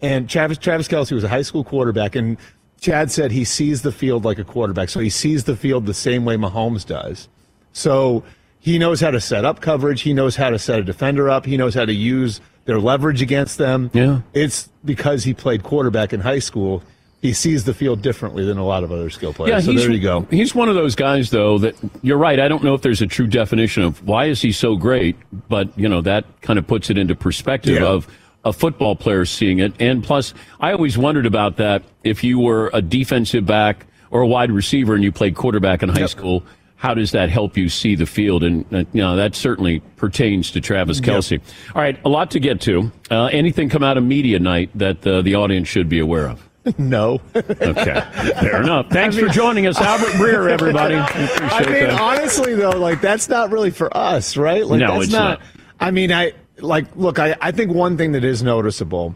[0.00, 2.36] And Travis Travis Kelce was a high school quarterback, and
[2.80, 5.94] Chad said he sees the field like a quarterback, so he sees the field the
[5.94, 7.28] same way Mahomes does.
[7.72, 8.22] So
[8.58, 10.02] he knows how to set up coverage.
[10.02, 11.46] He knows how to set a defender up.
[11.46, 13.90] He knows how to use their leverage against them.
[13.94, 14.20] Yeah.
[14.34, 16.82] It's because he played quarterback in high school.
[17.22, 19.66] He sees the field differently than a lot of other skill players.
[19.66, 20.22] Yeah, so there you go.
[20.30, 22.38] He's one of those guys, though, that you're right.
[22.38, 25.16] I don't know if there's a true definition of why is he so great,
[25.48, 27.86] but you know that kind of puts it into perspective Yeah.
[27.88, 28.06] of
[28.46, 29.72] a football player seeing it.
[29.80, 31.82] And plus, I always wondered about that.
[32.04, 35.88] If you were a defensive back or a wide receiver and you played quarterback in
[35.90, 36.08] high Yep.
[36.10, 36.42] school,
[36.76, 38.44] how does that help you see the field?
[38.44, 41.40] And uh, you know that certainly pertains to Travis Kelce.
[41.74, 42.92] All right, a lot to get to.
[43.10, 46.48] Uh, anything come out of media night that uh, the audience should be aware of?
[46.78, 47.20] no.
[47.34, 48.88] Okay, fair enough.
[48.90, 50.96] Thanks for joining us, Albert Breer, everybody.
[50.96, 52.00] I mean, that.
[52.00, 54.66] honestly though, like that's not really for us, right?
[54.66, 55.48] Like No, that's it's not, not.
[55.80, 59.14] I mean, I like look, I, I think one thing that is noticeable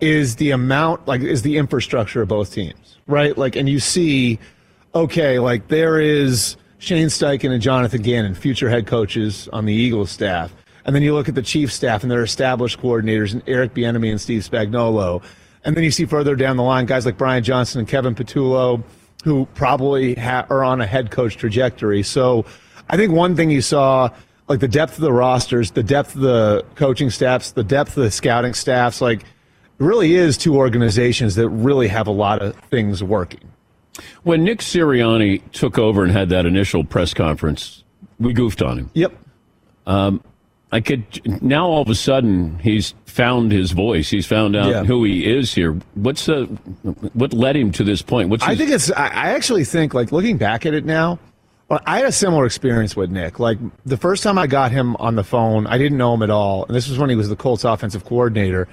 [0.00, 3.36] is the amount like is the infrastructure of both teams, right?
[3.36, 4.38] Like and you see,
[4.94, 10.10] okay, like there is Shane Steichen and Jonathan Gannon, future head coaches on the Eagles
[10.10, 10.54] staff.
[10.84, 14.10] And then you look at the Chiefs staff and their established coordinators and Eric Bieniemy
[14.10, 15.22] and Steve Spagnuolo.
[15.64, 18.82] And then you see further down the line guys like Brian Johnson and Kevin Patullo,
[19.24, 22.02] who probably ha- are on a head coach trajectory.
[22.02, 22.44] So
[22.90, 24.10] I think one thing you saw,
[24.48, 28.04] like the depth of the rosters, the depth of the coaching staffs, the depth of
[28.04, 29.26] the scouting staffs, like it
[29.78, 33.40] really is two organizations that really have a lot of things working.
[34.24, 37.84] When Nick Sirianni took over and had that initial press conference,
[38.18, 38.90] we goofed on him.
[38.94, 39.12] Yep.
[39.86, 40.22] Um,
[40.72, 41.04] I could
[41.42, 44.10] now all of a sudden he's found his voice.
[44.10, 44.82] He's found out Yeah.
[44.84, 45.78] who he is here.
[45.94, 46.44] What's the
[47.12, 48.28] what led him to this point?
[48.28, 48.90] What's I think it's.
[48.90, 51.20] I actually think, like looking back at it now,
[51.68, 53.38] well, I had a similar experience with Nick.
[53.38, 56.30] Like the first time I got him on the phone, I didn't know him at
[56.30, 58.68] all, and this was when he was the Colts offensive coordinator.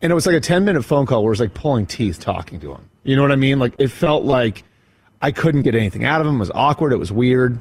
[0.00, 2.20] And it was like a ten minute phone call where it was like pulling teeth
[2.20, 2.88] talking to him.
[3.04, 3.58] You know what I mean?
[3.58, 4.64] Like it felt like
[5.20, 6.36] I couldn't get anything out of him.
[6.36, 6.92] It was awkward.
[6.92, 7.60] It was weird.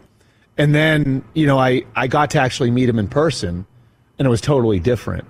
[0.58, 3.65] And then you know I I got to actually meet him in person,
[4.17, 5.28] and it was totally different.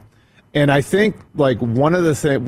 [0.53, 2.47] And I think like one of the things,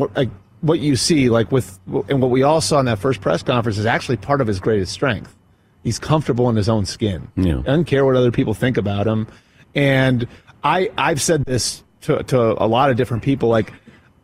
[0.61, 3.77] what you see, like with, and what we all saw in that first press conference
[3.77, 5.35] is actually part of his greatest strength.
[5.85, 7.29] He's comfortable in his own skin.
[7.37, 7.61] Yeah.
[7.63, 9.27] Doesn't care what other people think about him.
[9.75, 10.27] And
[10.63, 13.71] I, I've said this to, to a lot of different people, like,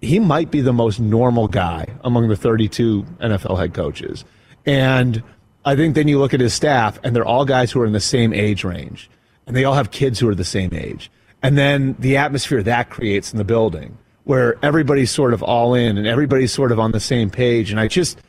[0.01, 4.25] he might be the most normal guy among the 32 NFL head coaches.
[4.65, 5.21] And
[5.63, 7.93] I think then you look at his staff, and they're all guys who are in
[7.93, 9.11] the same age range,
[9.45, 11.11] and they all have kids who are the same age.
[11.43, 15.95] And then the atmosphere that creates in the building, where everybody's sort of all in
[15.99, 17.69] and everybody's sort of on the same page.
[17.69, 18.19] And I just,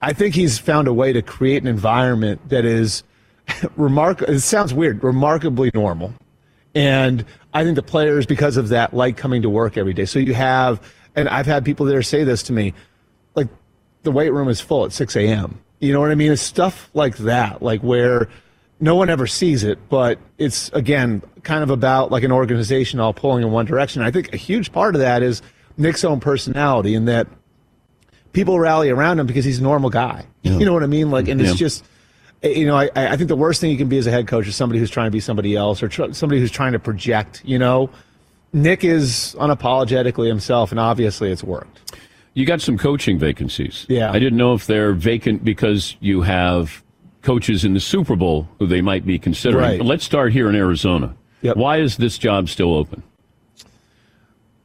[0.00, 3.02] I think he's found a way to create an environment that is
[3.76, 4.32] remarkable.
[4.32, 6.14] It sounds weird, remarkably normal.
[6.74, 10.04] And I think the players, because of that, like coming to work every day.
[10.04, 10.80] So you have,
[11.16, 12.74] and I've had people there say this to me,
[13.34, 13.48] like
[14.02, 15.58] the weight room is full at 6 a.m.
[15.80, 16.32] You know what I mean?
[16.32, 18.28] It's stuff like that, like where
[18.80, 23.12] no one ever sees it, but it's again kind of about like an organization all
[23.12, 24.02] pulling in one direction.
[24.02, 25.42] I think a huge part of that is
[25.76, 27.26] Nick's own personality, and that
[28.38, 30.24] people rally around him because he's a normal guy.
[30.44, 31.10] You know what I mean?
[31.10, 31.56] Like, and it's Yeah.
[31.56, 31.84] just,
[32.42, 34.26] eh, you know, I, I think the worst thing you can be as a head
[34.28, 36.78] coach is somebody who's trying to be somebody else or tr- somebody who's trying to
[36.78, 37.42] project.
[37.44, 37.90] You know,
[38.52, 42.00] Nick is unapologetically himself, and obviously it's worked.
[42.34, 43.84] You got some coaching vacancies.
[43.88, 44.10] Yeah.
[44.12, 46.82] I didn't know if they're vacant because you have
[47.22, 49.64] coaches in the Super Bowl who they might be considering.
[49.64, 49.84] Right.
[49.84, 51.14] Let's start here in Arizona.
[51.42, 53.02] Why is this job still open?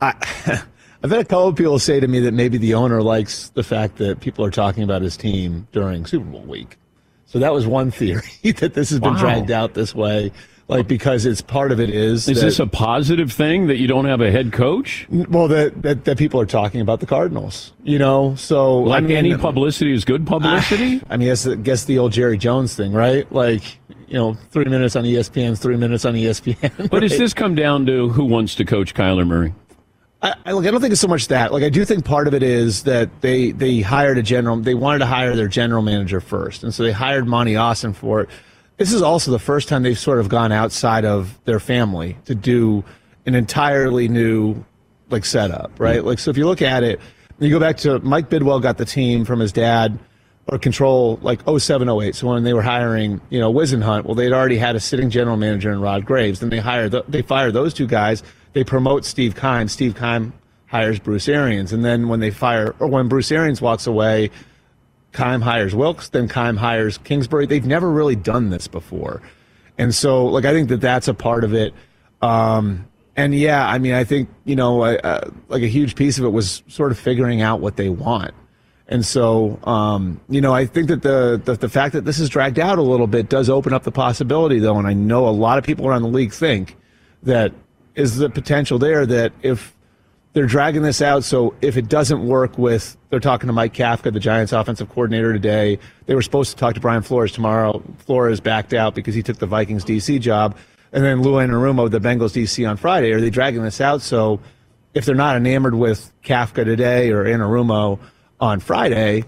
[0.02, 0.14] I,
[1.04, 3.64] I've had a couple of people say to me that maybe the owner likes the
[3.64, 6.78] fact that people are talking about his team during Super Bowl week.
[7.26, 8.22] So that was one theory
[8.60, 9.20] that this has been Wow.
[9.20, 10.32] dragged out this way,
[10.70, 12.30] like because it's part of it is.
[12.30, 15.06] Is that- this a positive thing that you don't have a head coach?
[15.10, 17.74] well that, that that people are talking about the Cardinals?
[17.84, 21.02] You know, so Like I mean, any publicity is good publicity?
[21.10, 23.30] I mean, guess guess the old Jerry Jones thing, right?
[23.32, 23.64] Like
[24.08, 26.90] you know, three minutes on ESPN, three minutes on ESPN.
[26.92, 27.20] But does right?
[27.20, 29.54] this come down to who wants to coach Kyler Murray?
[30.24, 31.52] I, I, look, I don't think it's so much that.
[31.52, 34.56] Like, I do think part of it is that they they hired a general.
[34.58, 38.22] They wanted to hire their general manager first, and so they hired Monty Austin for
[38.22, 38.30] it.
[38.78, 42.34] This is also the first time they've sort of gone outside of their family to
[42.34, 42.84] do
[43.26, 44.64] an entirely new
[45.10, 46.00] like setup, right?
[46.00, 46.08] Mm-hmm.
[46.08, 47.00] Like, so if you look at it,
[47.40, 50.00] you go back to Mike Bidwill got the team from his dad
[50.48, 52.16] or control like 07, 08.
[52.16, 55.38] So when they were hiring, you know, Whisenhunt, well, they'd already had a sitting general
[55.38, 56.40] manager in Rod Graves.
[56.40, 58.24] Then they hired, th- they fired those two guys.
[58.54, 59.68] They promote Steve Keim.
[59.68, 60.34] Steve Keim
[60.68, 61.74] hires Bruce Arians.
[61.74, 64.32] And then when they fire, or when Bruce Arians walks away,
[65.12, 67.46] Keim hires Wilks, then Keim hires Kingsbury.
[67.46, 69.22] They've never really done this before.
[69.78, 71.74] And so, like, I think that that's a part of it.
[72.22, 76.26] Um, and yeah, I mean, I think, you know, uh, like a huge piece of
[76.26, 78.34] it was sort of figuring out what they want.
[78.88, 82.30] And so, um, you know, I think that the, the the fact that this is
[82.30, 84.78] dragged out a little bit does open up the possibility, though.
[84.78, 86.76] And I know a lot of people around the league think
[87.24, 87.54] that
[87.96, 89.76] is the potential there that if
[90.34, 94.12] they're dragging this out, so if it doesn't work with, they're talking to Mike Kafka,
[94.12, 95.78] the Giants offensive coordinator today.
[96.08, 97.84] They were supposed to talk to Brian Flores tomorrow.
[98.00, 100.58] Flores backed out because he took the Vikings DC job.
[100.92, 103.12] And then Lou Anarumo, the Bengals DC on Friday.
[103.12, 104.02] Are they dragging this out?
[104.02, 104.40] So
[104.94, 108.00] if they're not enamored with Kafka today or Anarumo
[108.40, 109.26] on Friday,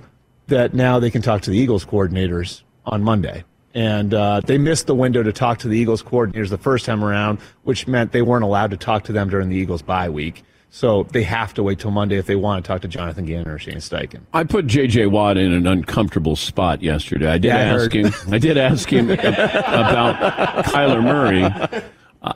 [0.47, 3.43] that now they can talk to the Eagles coordinators on Monday.
[3.75, 7.03] And uh, they missed the window to talk to the Eagles coordinators the first time
[7.03, 10.43] around, which meant they weren't allowed to talk to them during the Eagles bye week.
[10.69, 13.47] So they have to wait till Monday if they want to talk to Jonathan Gannon
[13.49, 14.21] or Shane Steichen.
[14.33, 15.05] I put J.J.
[15.07, 17.27] Watt in an uncomfortable spot yesterday.
[17.29, 17.93] I did Yeah, ask heard.
[17.93, 18.13] him.
[18.33, 21.83] I did ask him about Kyler Murray.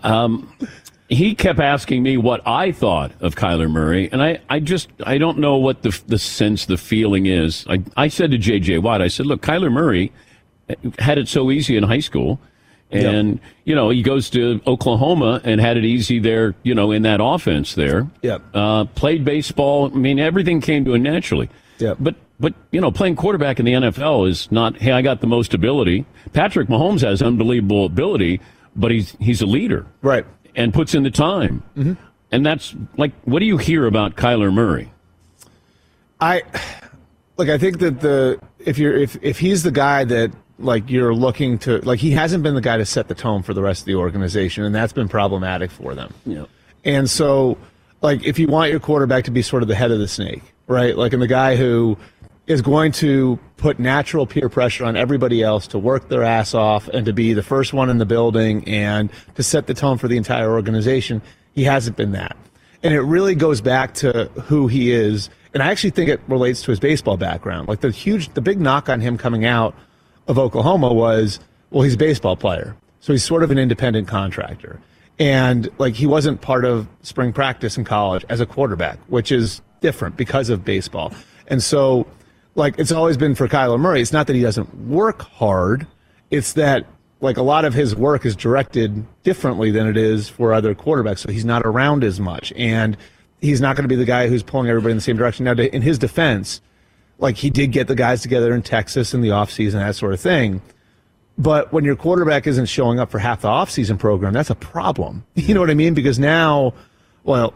[0.03, 0.49] Um,
[1.09, 5.17] he kept asking me what I thought of Kyler Murray, and I, I just I
[5.17, 7.65] don't know what the the sense, the feeling is.
[7.67, 8.77] I, I said to J.J.
[8.79, 10.11] Watt, I said, look, Kyler Murray
[10.99, 12.39] had it so easy in high school.
[12.91, 17.03] And, you know, he goes to Oklahoma and had it easy there, you know, in
[17.03, 18.09] that offense there.
[18.23, 18.41] Yep.
[18.51, 19.91] Uh, played baseball.
[19.93, 21.51] I mean, everything came to him naturally.
[21.77, 21.93] Yeah.
[21.99, 25.27] But, but, you know, playing quarterback in the NFL is not, hey, I got the
[25.27, 26.07] most ability.
[26.33, 28.41] Patrick Mahomes has unbelievable ability,
[28.75, 29.85] but he's, he's a leader.
[30.01, 30.25] Right.
[30.55, 31.61] And puts in the time.
[31.77, 31.95] Mhm.
[32.31, 34.91] And that's like, what do you hear about Kyler Murray?
[36.19, 36.43] I
[37.37, 37.49] like.
[37.49, 41.57] I think that the if you're if if he's the guy that like you're looking
[41.59, 43.85] to like he hasn't been the guy to set the tone for the rest of
[43.85, 46.13] the organization, and that's been problematic for them.
[46.25, 46.45] Yeah.
[46.85, 47.57] And so,
[48.01, 50.43] like, if you want your quarterback to be sort of the head of the snake,
[50.67, 50.97] right?
[50.97, 51.97] Like, and the guy who
[52.47, 56.87] is going to put natural peer pressure on everybody else to work their ass off
[56.87, 60.07] and to be the first one in the building and to set the tone for
[60.07, 61.21] the entire organization,
[61.53, 62.35] he hasn't been that.
[62.81, 65.29] And it really goes back to who he is.
[65.53, 67.67] And I actually think it relates to his baseball background.
[67.67, 69.75] Like, the huge, the big knock on him coming out
[70.29, 71.39] of Oklahoma was,
[71.71, 72.77] well, he's a baseball player.
[73.01, 74.79] So he's sort of an independent contractor.
[75.17, 79.61] And like he wasn't part of spring practice in college as a quarterback, which is
[79.81, 81.11] different because of baseball.
[81.47, 82.07] And so,
[82.55, 84.01] like, it's always been for Kyler Murray.
[84.01, 85.87] It's not that he doesn't work hard.
[86.29, 86.85] It's that
[87.21, 91.19] like a lot of his work is directed differently than it is for other quarterbacks.
[91.19, 92.95] So he's not around as much, and
[93.41, 95.45] he's not going to be the guy who's pulling everybody in the same direction.
[95.45, 96.61] Now, in his defense,
[97.19, 100.19] like he did get the guys together in Texas in the offseason, that sort of
[100.19, 100.61] thing.
[101.37, 105.25] But when your quarterback isn't showing up for half the offseason program, that's a problem.
[105.35, 105.93] You know what I mean?
[105.93, 106.73] Because now,
[107.23, 107.53] well,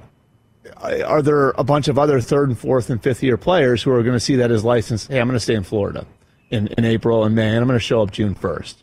[0.83, 4.01] are there a bunch of other third and fourth and fifth year players who are
[4.01, 5.07] going to see that as license?
[5.07, 6.05] Hey, I'm going to stay in Florida
[6.49, 8.75] in, in April and May, and I'm going to show up June 1st.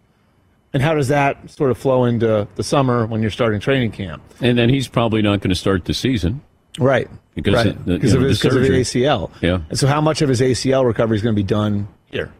[0.72, 4.22] And how does that sort of flow into the summer when you're starting training camp?
[4.40, 6.42] And then he's probably not going to start the season.
[6.78, 7.08] Right.
[7.34, 7.66] Because right.
[7.66, 8.88] of the- because you of, his, because of his.
[8.88, 9.30] ACL.
[9.40, 9.60] Yeah.
[9.68, 12.32] And so, how much of his ACL recovery is going to be done here?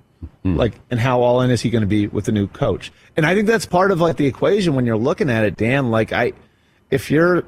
[0.43, 0.57] Hmm.
[0.57, 2.93] Like, and how all in is he going to be with the new coach?
[3.17, 5.91] And I think that's part of like the equation when you're looking at it, Dan.
[5.91, 6.33] Like, I,
[6.91, 7.45] if you're,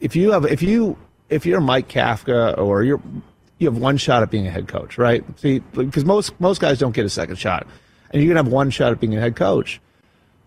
[0.00, 0.96] if you have, if you,
[1.28, 3.00] if you're Mike Kafka or you're,
[3.58, 5.24] you have one shot at being a head coach, right?
[5.38, 7.66] See, because most most guys don't get a second shot,
[8.10, 9.80] and you're gonna have one shot at being a head coach.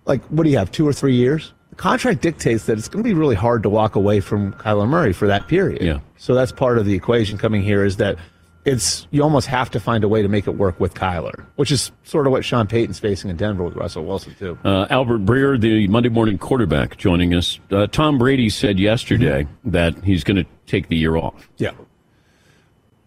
[0.06, 0.72] Like, what do you have?
[0.72, 1.54] Two or three years?
[1.78, 5.14] Contract dictates that it's going to be really hard to walk away from Kyler Murray
[5.14, 5.82] for that period.
[5.82, 6.00] Yeah.
[6.18, 8.18] So that's part of the equation coming here is that
[8.66, 11.72] it's you almost have to find a way to make it work with Kyler, which
[11.72, 14.58] is sort of what Sean Payton's facing in Denver with Russell Wilson too.
[14.66, 17.60] Uh, Albert Breer, the Monday morning quarterback, joining us.
[17.72, 21.48] Uh, Tom Brady said yesterday that he's going to take the year off.
[21.58, 21.72] Yeah.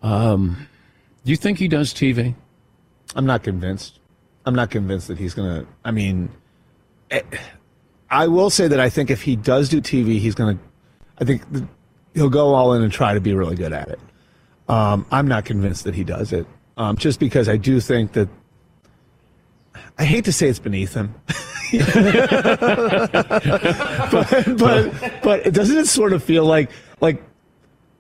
[0.03, 0.67] Um,
[1.25, 2.35] do you think he does TV?
[3.15, 3.99] I'm not convinced.
[4.47, 5.71] I'm not convinced that he's going to.
[5.85, 6.31] I mean,
[7.11, 7.21] eh,
[8.11, 10.65] I will say that I think if he does do TV, he's going to.
[11.19, 11.43] I think
[12.15, 14.01] he'll go all in and try to be really good at it.
[14.69, 16.47] Um, I'm not convinced that he does it,
[16.77, 18.29] um, just because I do think that.
[19.99, 21.15] I hate to say it's beneath him,
[24.07, 26.71] but, but but doesn't it sort of feel like
[27.01, 27.23] like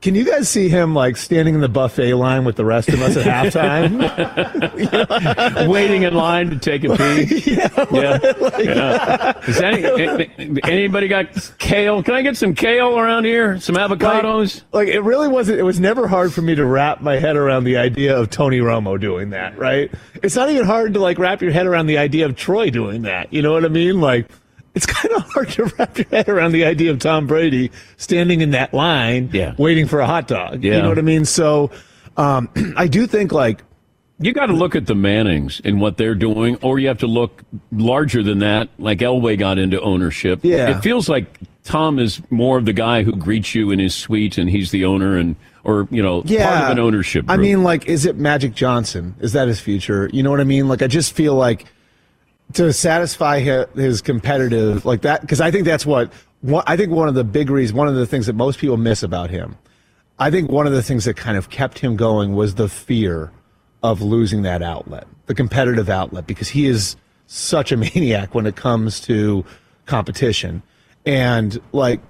[0.00, 3.02] can you guys see him like standing in the buffet line with the rest of
[3.02, 4.00] us at halftime?
[5.68, 7.42] Waiting in line to take a pee.
[7.52, 7.68] yeah.
[8.58, 9.38] Yeah.
[9.46, 12.02] Is any, anybody got kale?
[12.02, 13.60] Can I get some kale around here?
[13.60, 14.62] Some avocados?
[14.72, 15.58] Like, like, it really wasn't.
[15.58, 18.60] It was never hard for me to wrap my head around the idea of Tony
[18.60, 19.58] Romo doing that.
[19.58, 19.92] Right?
[20.22, 23.02] It's not even hard to like wrap your head around the idea of Troy doing
[23.02, 23.32] that.
[23.32, 24.00] You know what I mean?
[24.00, 24.26] Like.
[24.74, 28.40] It's kind of hard to wrap your head around the idea of Tom Brady standing
[28.40, 29.54] in that line, Yeah.
[29.58, 30.62] waiting for a hot dog.
[30.62, 30.76] Yeah.
[30.76, 31.24] You know what I mean?
[31.24, 31.70] So,
[32.16, 33.62] um, I do think like
[34.20, 37.06] You got to look at the Mannings and what they're doing, or you have to
[37.06, 40.40] look larger than that, like Elway got into ownership.
[40.42, 40.76] Yeah.
[40.76, 41.26] It feels like
[41.64, 44.84] Tom is more of the guy who greets you in his suite and he's the
[44.84, 48.54] owner and, or, you know, part of an ownership I mean, like, is it Magic
[48.54, 49.14] Johnson?
[49.20, 50.08] Is that his future?
[50.12, 50.68] You know what I mean?
[50.68, 51.66] Like, I just feel like
[52.54, 56.12] to satisfy his, competitive like that because I think that's what
[56.66, 59.02] I think one of the big reasons, one of the things that most people miss
[59.02, 59.56] about him.
[60.18, 63.32] I think one of the things that kind of kept him going was the fear
[63.82, 68.56] of losing that outlet, the competitive outlet, because he is such a maniac when it
[68.56, 69.44] comes to
[69.86, 70.62] competition.
[71.06, 72.00] And like,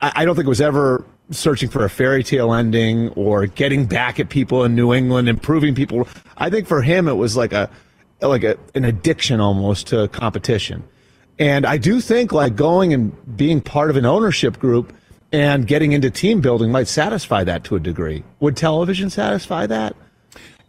[0.00, 3.86] I, I don't think it was ever searching for a fairy tale ending or getting
[3.86, 6.06] back at people in New England and proving people.
[6.36, 7.70] I think for him, it was like a,
[8.20, 10.82] like a, an addiction almost to competition.
[11.38, 14.92] And I do think like going and being part of an ownership group
[15.32, 18.22] and getting into team building might satisfy that to a degree.
[18.40, 19.96] Would television satisfy that?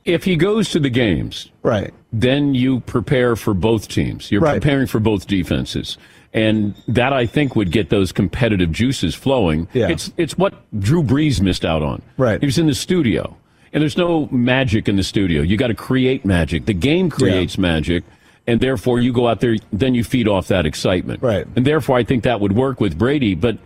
[0.06, 1.92] if he goes to the games, Right.
[2.14, 4.32] then you prepare for both teams.
[4.32, 4.62] You're Right.
[4.62, 5.98] preparing for both defenses.
[6.32, 9.68] And that I think would get those competitive juices flowing.
[9.74, 9.88] Yeah.
[9.90, 12.04] It's it's what Drew Brees missed out on.
[12.18, 12.40] Right.
[12.40, 13.36] He was in the studio.
[13.76, 15.42] And there's no magic in the studio.
[15.42, 16.66] You got to create magic.
[16.66, 18.06] The game creates magic.
[18.48, 21.22] And therefore you go out there, then you feed off that excitement.
[21.22, 21.46] Right.
[21.58, 23.36] And therefore I think that would work with Brady.
[23.36, 23.58] But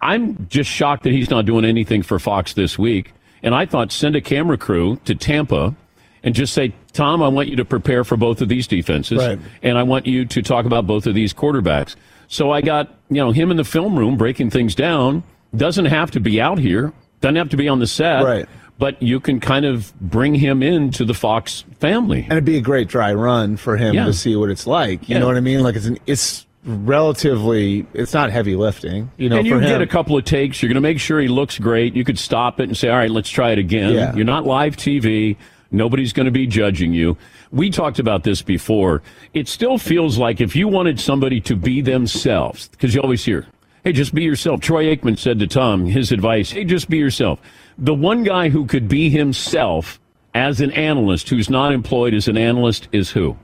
[0.00, 3.12] I'm just shocked that he's not doing anything for Fox this week.
[3.42, 5.74] And I thought send a camera crew to Tampa
[6.22, 9.18] and just say, Tom, I want you to prepare for both of these defenses.
[9.18, 9.40] Right.
[9.64, 11.96] And I want you to talk about both of these quarterbacks.
[12.28, 15.24] So I got, you know, him in the film room breaking things down.
[15.56, 16.92] Doesn't have to be out here.
[17.20, 18.22] Doesn't have to be on the set.
[18.22, 18.48] Right.
[18.78, 22.22] But you can kind of bring him into the Fox family.
[22.22, 24.04] And it'd be a great dry run for him Yeah.
[24.06, 25.08] to see what it's like.
[25.08, 25.18] You Yeah.
[25.20, 25.62] know what I mean?
[25.64, 29.10] Like it's an, it's relatively, it's not heavy lifting.
[29.16, 30.62] You know, and you get a couple of takes.
[30.62, 31.94] You're going to make sure he looks great.
[31.96, 33.94] You could stop it and say, all right, let's try it again.
[33.94, 34.14] Yeah.
[34.14, 35.36] You're not live TV.
[35.70, 37.16] Nobody's going to be judging you.
[37.50, 39.02] We talked about this before.
[39.34, 43.46] It still feels like if you wanted somebody to be themselves, because you always hear,
[43.84, 44.60] hey, just be yourself.
[44.60, 47.40] Troy Aikman said to Tom, his advice, hey, just be yourself.
[47.76, 50.00] The one guy who could be himself
[50.34, 53.36] as an analyst, who's not employed as an analyst, is who?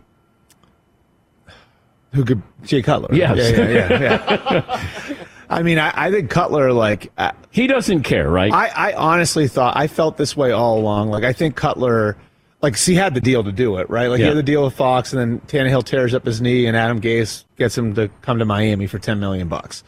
[2.14, 3.14] who could Jay Cutler.
[3.14, 3.36] Yes.
[3.36, 4.00] Yeah, yeah, yeah.
[4.00, 5.16] yeah.
[5.50, 8.52] I mean, I, I think Cutler like uh, he doesn't care, right?
[8.52, 11.10] I, I honestly thought I felt this way all along.
[11.10, 12.16] Like I think Cutler,
[12.62, 14.06] like he had the deal to do it, right?
[14.06, 16.76] Like he had the deal with Fox, and then Tannehill tears up his knee, and
[16.76, 19.84] Adam Gase gets him to come to Miami for ten million bucks.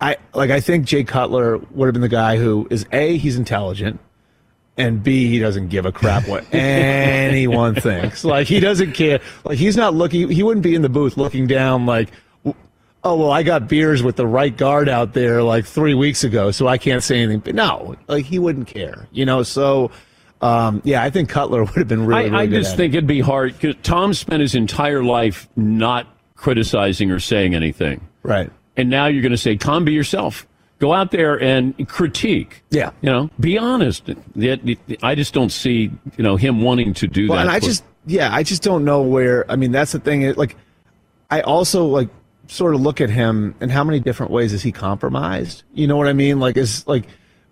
[0.00, 3.36] I like I think Jay Cutler would have been the guy who is a he's
[3.36, 4.00] intelligent,
[4.76, 8.24] and b he doesn't give a crap what anyone thinks.
[8.24, 9.20] Like he doesn't care.
[9.44, 10.30] Like he's not looking.
[10.30, 12.10] He wouldn't be in the booth looking down like.
[13.02, 16.50] Oh well, I got beers with the right guard out there like three weeks ago,
[16.50, 17.40] so I can't say anything.
[17.40, 19.42] But no, like he wouldn't care, you know.
[19.42, 19.90] So,
[20.42, 22.24] um, yeah, I think Cutler would have been really.
[22.24, 22.98] I, really I good just at think it.
[22.98, 28.06] it'd be hard because Tom spent his entire life not criticizing or saying anything.
[28.22, 28.50] Right.
[28.80, 30.46] And now you're going to say, Tom, be yourself.
[30.78, 32.62] Go out there and critique.
[32.70, 32.92] Yeah.
[33.02, 34.08] You know, be honest.
[35.02, 37.42] I just don't see, you know, him wanting to do Well, that.
[37.42, 39.44] and I just, yeah, I just don't know where.
[39.50, 40.32] I mean, that's the thing.
[40.34, 40.56] Like,
[41.30, 42.08] I also like
[42.46, 45.64] sort of look at him and how many different ways is he compromised?
[45.74, 46.40] You know what I mean?
[46.40, 47.04] Like, is like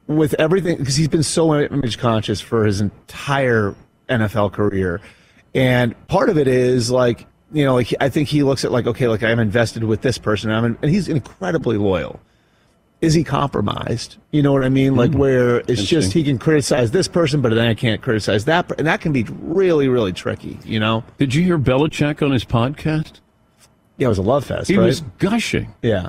[0.07, 3.75] with everything because he's been so image conscious for his entire
[4.09, 5.03] NFL career,
[5.55, 8.87] and part of it is like you know, like I think he looks at like
[8.87, 12.21] okay, like I'm invested with this person, I'm in, and he's incredibly loyal.
[13.01, 14.17] Is he compromised?
[14.33, 14.97] You know what I mean?
[14.97, 15.19] Like hmm.
[15.19, 18.87] where it's just he can criticize this person, but then I can't criticize that, and
[18.87, 20.59] that can be really, really tricky.
[20.65, 21.05] You know?
[21.17, 23.21] Did you hear Belichick on his podcast?
[23.99, 24.69] Yeah, it was a love fest.
[24.69, 24.87] He right?
[24.87, 25.75] was gushing.
[25.83, 26.09] Yeah.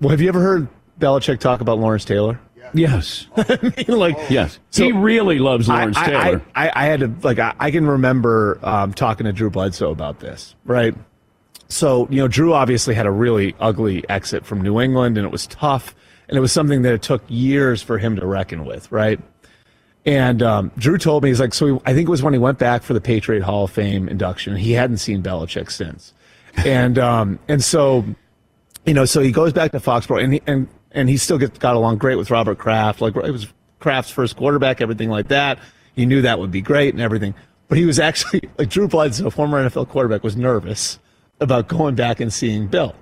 [0.00, 0.68] Well, have you ever heard
[1.00, 2.40] Belichick talk about Lawrence Taylor?
[2.76, 3.26] Yes.
[3.36, 4.58] I mean, like, Yes.
[4.70, 6.42] So- he really loves Lawrence I, Taylor.
[6.54, 9.90] I, I, I had to like I, I can remember um, talking to Drew Bledsoe
[9.90, 10.94] about this, right?
[11.68, 15.30] So you know, Drew obviously had a really ugly exit from New England, and it
[15.30, 15.94] was tough,
[16.28, 19.20] and it was something that it took years for him to reckon with, right?
[20.04, 22.38] And um, Drew told me he's like, so he, I think it was when he
[22.38, 24.54] went back for the Patriot Hall of Fame induction.
[24.54, 26.14] He hadn't seen Belichick since,
[26.64, 28.04] and um, and so
[28.86, 31.58] you know, so he goes back to Foxborough, and he, and and he still gets
[31.58, 33.00] got along great with Robert Kraft.
[33.00, 33.46] Like it was
[33.78, 35.58] Kraft's first quarterback, everything like that.
[35.94, 37.34] He knew that would be great and everything.
[37.68, 40.98] But he was actually like Drew Bledsoe, former NFL quarterback, was nervous
[41.40, 42.94] about going back and seeing Bill.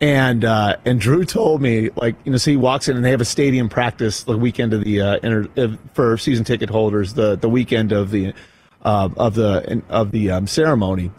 [0.00, 3.10] And uh, and Drew told me like you know so he walks in and they
[3.10, 7.36] have a stadium practice the weekend of the uh, inter- for season ticket holders the
[7.36, 8.34] the weekend of the
[8.82, 11.10] uh, of the of the um, ceremony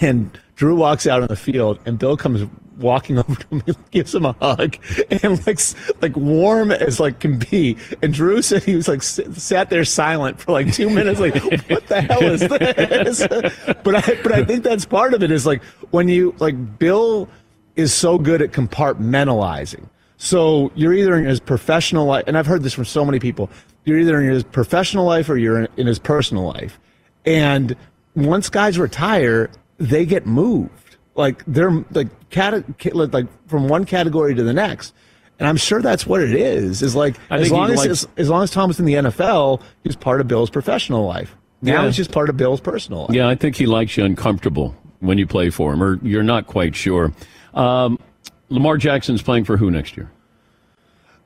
[0.00, 2.48] and Drew walks out on the field, and Bill comes
[2.82, 4.76] walking over to him, gives him a hug,
[5.10, 7.76] and like s- like warm as like can be.
[8.02, 11.34] And Drew said he was like sat there silent for like two minutes, like
[11.70, 13.26] what the hell is this?
[13.82, 17.28] but I but I think that's part of it is like when you like Bill
[17.76, 19.88] is so good at compartmentalizing.
[20.18, 23.50] So you're either in his professional life, and I've heard this from so many people.
[23.84, 26.78] You're either in his professional life or you're in, in his personal life.
[27.26, 27.74] And
[28.14, 30.81] once guys retire, they get moved.
[31.14, 34.94] Like they're like cate- ca- like from one category to the next.
[35.38, 36.82] And I'm sure that's what it is.
[36.82, 38.94] Is like I as long as, likes- as as long as Tom was in the
[38.94, 41.34] NFL, he was part of Bill's professional life.
[41.60, 41.86] Now Yeah.
[41.86, 43.10] he's just part of Bill's personal life.
[43.14, 46.46] Yeah, I think he likes you uncomfortable when you play for him, or you're not
[46.46, 47.12] quite sure.
[47.54, 47.98] Um,
[48.48, 50.10] Lamar Jackson's playing for who next year?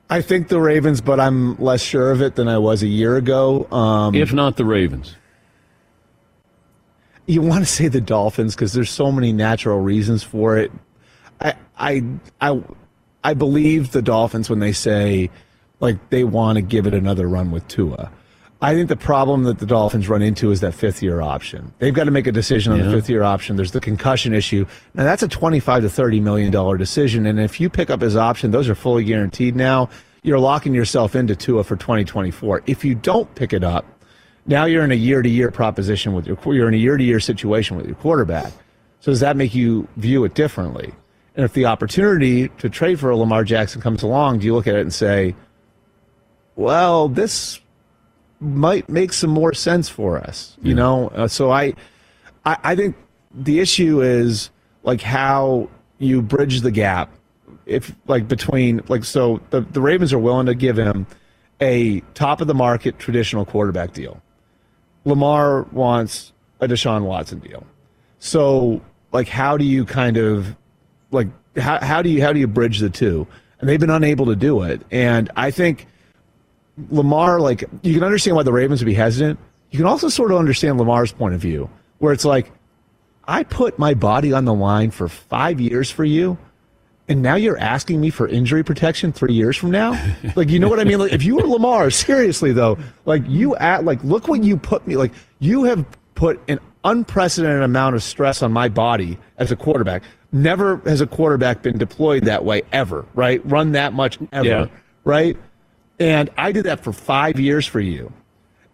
[0.09, 3.17] I think the Ravens, but I'm less sure of it than I was a year
[3.17, 3.67] ago.
[3.71, 5.15] Um, if not the Ravens.
[7.27, 10.71] You want to say the Dolphins because there's so many natural reasons for it.
[11.41, 12.03] I I
[12.41, 12.61] I
[13.23, 15.29] I believe the Dolphins when they say
[15.79, 18.11] like they want to give it another run with Tua.
[18.59, 21.71] I think the problem that the Dolphins run into is that fifth year option.
[21.77, 22.85] They've got to make a decision on Yeah.
[22.85, 23.55] the fifth year option.
[23.55, 24.65] There's the concussion issue.
[24.95, 28.15] Now that's a 25 to 30 million dollar decision and if you pick up his
[28.15, 29.89] option, those are fully guaranteed now.
[30.23, 32.63] You're locking yourself into Tua for 2024.
[32.65, 33.85] If you don't pick it up,
[34.47, 37.03] now you're in a year to year proposition with your you're in a year to
[37.03, 38.51] year situation with your quarterback.
[39.01, 40.93] So does that make you view it differently?
[41.35, 44.65] And if the opportunity to trade for a Lamar Jackson comes along, do you look
[44.65, 45.35] at it and say,
[46.55, 47.59] "Well, this
[48.39, 51.09] might make some more sense for us," you know?
[51.09, 51.73] Uh, so I,
[52.45, 52.95] I, I think
[53.33, 54.49] the issue is
[54.83, 55.69] like how
[55.99, 57.11] you bridge the gap,
[57.65, 61.05] if like between like so the the Ravens are willing to give him
[61.61, 64.21] a top of the market traditional quarterback deal.
[65.07, 67.65] Lamar wants a Deshaun Watson deal.
[68.19, 68.81] So,
[69.13, 70.55] like, how do you kind of
[71.11, 71.27] like
[71.57, 73.25] how how do you how do you bridge the two?
[73.59, 74.81] And they've been unable to do it.
[74.91, 75.87] And I think
[76.89, 79.39] Lamar, like, you can understand why the Ravens would be hesitant.
[79.71, 82.51] You can also sort of understand Lamar's point of view, where it's like,
[83.27, 86.37] I put my body on the line for five years for you,
[87.09, 89.91] and now you're asking me for injury protection three years from now?
[90.35, 90.99] Like, you know what I mean?
[90.99, 94.85] Like, if you were Lamar, seriously though, like you at like look what you put
[94.87, 95.85] me like you have
[96.15, 100.03] put an unprecedented amount of stress on my body as a quarterback.
[100.31, 103.41] Never has a quarterback been deployed that way ever, right?
[103.45, 104.67] Run that much ever, Yeah.
[105.03, 105.37] right?
[105.99, 108.11] And I did that for five years for you.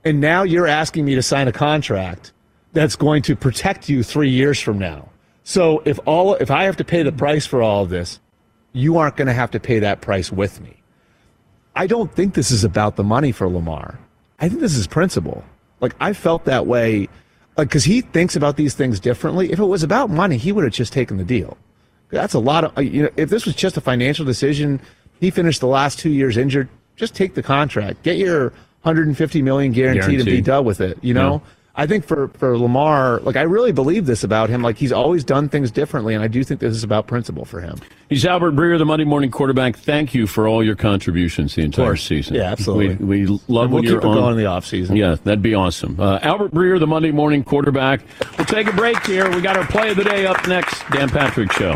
[0.04, 2.34] And now you're asking me to sign a contract
[2.74, 5.10] that's going to protect you three years from now.
[5.44, 8.20] So if all if I have to pay the price for all of this,
[8.72, 10.78] you aren't going to have to pay that price with me.
[11.76, 14.00] I don't think this is about the money for Lamar.
[14.40, 15.44] I think this is principle.
[15.80, 17.10] Like I felt that way,
[17.58, 19.52] uh, because he thinks about these things differently.
[19.52, 21.58] If it was about money, he would have just taken the deal.
[22.10, 23.10] That's a lot of uh, you know.
[23.18, 24.80] If this was just a financial decision,
[25.20, 26.70] he finished the last two years injured.
[26.96, 28.50] Just take the contract, get your
[28.84, 30.98] 150 million guaranteed, and be done with it.
[31.02, 31.42] You know.
[31.44, 31.52] Yeah.
[31.76, 34.62] I think for, for Lamar, like I really believe this about him.
[34.62, 37.62] Like he's always done things differently, and I do think this is about principle for
[37.62, 37.80] him.
[38.10, 39.76] He's Albert Breer, the Monday Morning Quarterback.
[39.78, 42.36] Thank you for all your contributions the entire season.
[42.36, 42.96] Yeah, absolutely.
[43.04, 44.16] We, we love And we'll when you're on.
[44.16, 44.96] going in the offseason.
[44.98, 46.00] Yeah, that'd be awesome.
[46.00, 48.02] Uh, Albert Breer, the Monday Morning Quarterback.
[48.38, 49.28] We'll take a break here.
[49.34, 50.84] We got our play of the day up next.
[50.92, 51.76] Dan Patrick Show.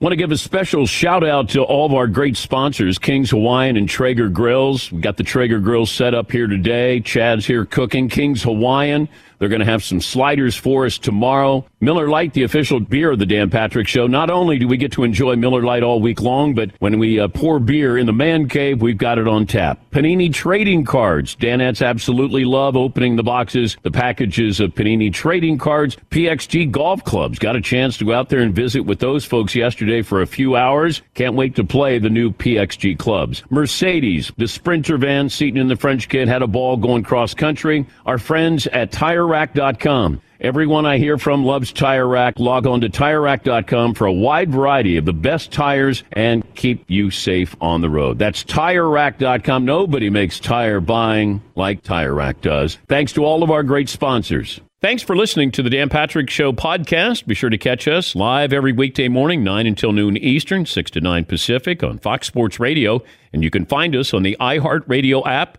[0.00, 3.76] Want to give a special shout out to all of our great sponsors, King's Hawaiian
[3.76, 4.90] and Traeger Grills.
[4.90, 7.00] We've got the Traeger Grills set up here today.
[7.00, 8.08] Chad's here cooking.
[8.08, 9.10] King's Hawaiian.
[9.40, 11.64] They're going to have some sliders for us tomorrow.
[11.80, 14.06] Miller Lite, the official beer of the Dan Patrick Show.
[14.06, 17.18] Not only do we get to enjoy Miller Lite all week long, but when we
[17.18, 19.80] uh, pour beer in the man cave, we've got it on tap.
[19.92, 21.34] Panini trading cards.
[21.36, 25.96] Danettes absolutely love opening the boxes, the packages of Panini trading cards.
[26.10, 27.38] PXG golf clubs.
[27.38, 30.26] Got a chance to go out there and visit with those folks yesterday for a
[30.26, 31.00] few hours.
[31.14, 33.42] Can't wait to play the new PXG clubs.
[33.48, 37.86] Mercedes, the Sprinter van seating and the French kid had a ball going cross country.
[38.04, 38.92] Our friends at
[39.30, 40.20] TireRack.com.
[40.40, 42.38] Everyone I hear from loves Tire Rack.
[42.38, 47.10] Log on to TireRack.com for a wide variety of the best tires and keep you
[47.10, 48.18] safe on the road.
[48.18, 49.64] That's TireRack.com.
[49.64, 52.78] Nobody makes tire buying like Tire Rack does.
[52.88, 54.60] Thanks to all of our great sponsors.
[54.80, 57.26] Thanks for listening to the Dan Patrick Show podcast.
[57.26, 61.00] Be sure to catch us live every weekday morning, 9 until noon Eastern, 6 to
[61.02, 63.02] 9 Pacific on Fox Sports Radio.
[63.32, 65.58] And you can find us on the iHeartRadio app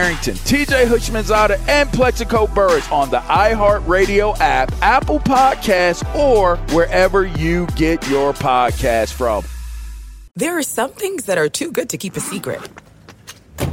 [0.01, 8.07] TJ Houshmandzadeh, and Plaxico Burress on the iHeartRadio app, Apple Podcasts, or wherever you get
[8.09, 9.43] your podcast from.
[10.35, 12.61] There are some things that are too good to keep a secret.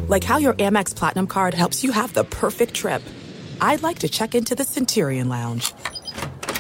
[0.09, 3.03] Like how your Amex Platinum card helps you have the perfect trip.
[3.61, 5.73] I'd like to check into the Centurion Lounge.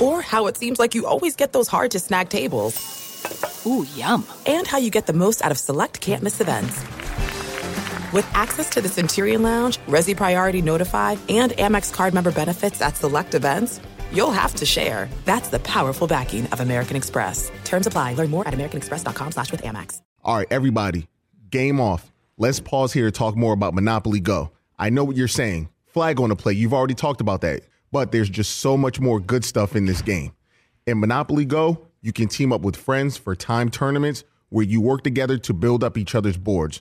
[0.00, 3.64] Or how it seems like you always get those hard to snag tables.
[3.66, 4.24] Ooh, yum.
[4.46, 6.84] And how you get the most out of select can't miss events.
[8.12, 12.96] With access to the Centurion Lounge, Resy Priority Notified, and Amex card member benefits at
[12.96, 13.80] select events,
[14.14, 15.10] you'll have to share.
[15.26, 17.52] That's the powerful backing of American Express.
[17.64, 18.14] Terms apply.
[18.14, 20.00] Learn more at americanexpress.com slash with Amex.
[20.24, 21.06] All right, everybody,
[21.50, 22.10] game off.
[22.38, 24.52] Let's pause here to talk more about Monopoly Go.
[24.78, 25.68] I know what you're saying.
[25.84, 26.54] Flag on the play.
[26.54, 27.60] You've already talked about that.
[27.92, 30.32] But there's just so much more good stuff in this game.
[30.86, 35.02] In Monopoly Go, you can team up with friends for time tournaments where you work
[35.04, 36.80] together to build up each other's boards.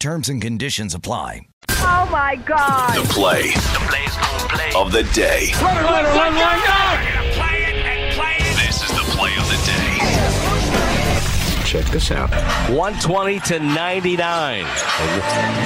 [0.00, 1.42] Terms and conditions apply.
[1.68, 2.96] Oh my God.
[2.96, 4.16] The play, the play's
[4.48, 4.72] play.
[4.74, 5.52] of the day.
[5.60, 6.58] Run, run, run, run,
[8.64, 9.98] This is the play of the day.
[11.66, 12.30] Check this out.
[12.70, 14.64] 120 to 99.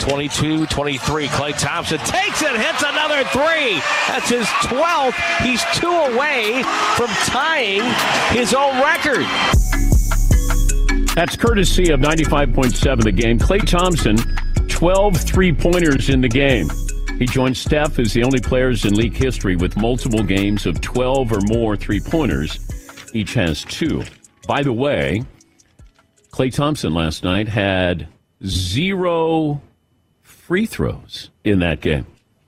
[0.00, 1.28] 22 23.
[1.28, 3.80] Klay Thompson takes it, hits another three.
[4.08, 5.14] That's his 12th.
[5.44, 6.64] He's two away
[6.96, 7.84] from tying
[8.36, 9.24] his own record.
[11.14, 13.38] That's courtesy of 95.7 The Game.
[13.38, 14.16] Klay Thompson,
[14.66, 16.68] 12 three pointers in the game.
[17.20, 21.30] He joins Steph as the only players in league history with multiple games of 12
[21.30, 22.58] or more three pointers.
[23.14, 24.02] Each has two.
[24.48, 25.22] By the way,
[26.32, 28.08] Klay Thompson last night had
[28.44, 29.62] zero
[30.20, 32.06] free throws in that game.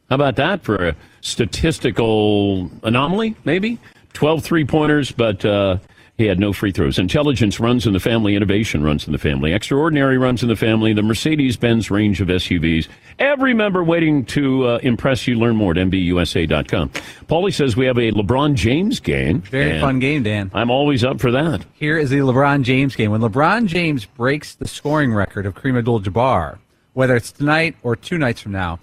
[0.08, 3.78] How about that for a statistical anomaly, maybe?
[4.12, 5.78] 12 three pointers, but uh,
[6.18, 6.98] he had no free throws.
[6.98, 10.92] Intelligence runs in the family, innovation runs in the family, extraordinary runs in the family,
[10.92, 12.88] the Mercedes Benz range of SUVs.
[13.18, 15.38] Every member waiting to uh, impress you.
[15.38, 16.88] Learn more at MBUSA.com.
[17.28, 19.42] Paulie says we have a LeBron James game.
[19.42, 20.50] Very fun game, Dan.
[20.54, 21.64] I'm always up for that.
[21.74, 23.10] Here is the LeBron James game.
[23.10, 26.58] When LeBron James breaks the scoring record of Kareem Abdul-Jabbar,
[26.94, 28.78] whether it's tonight or two nights from now,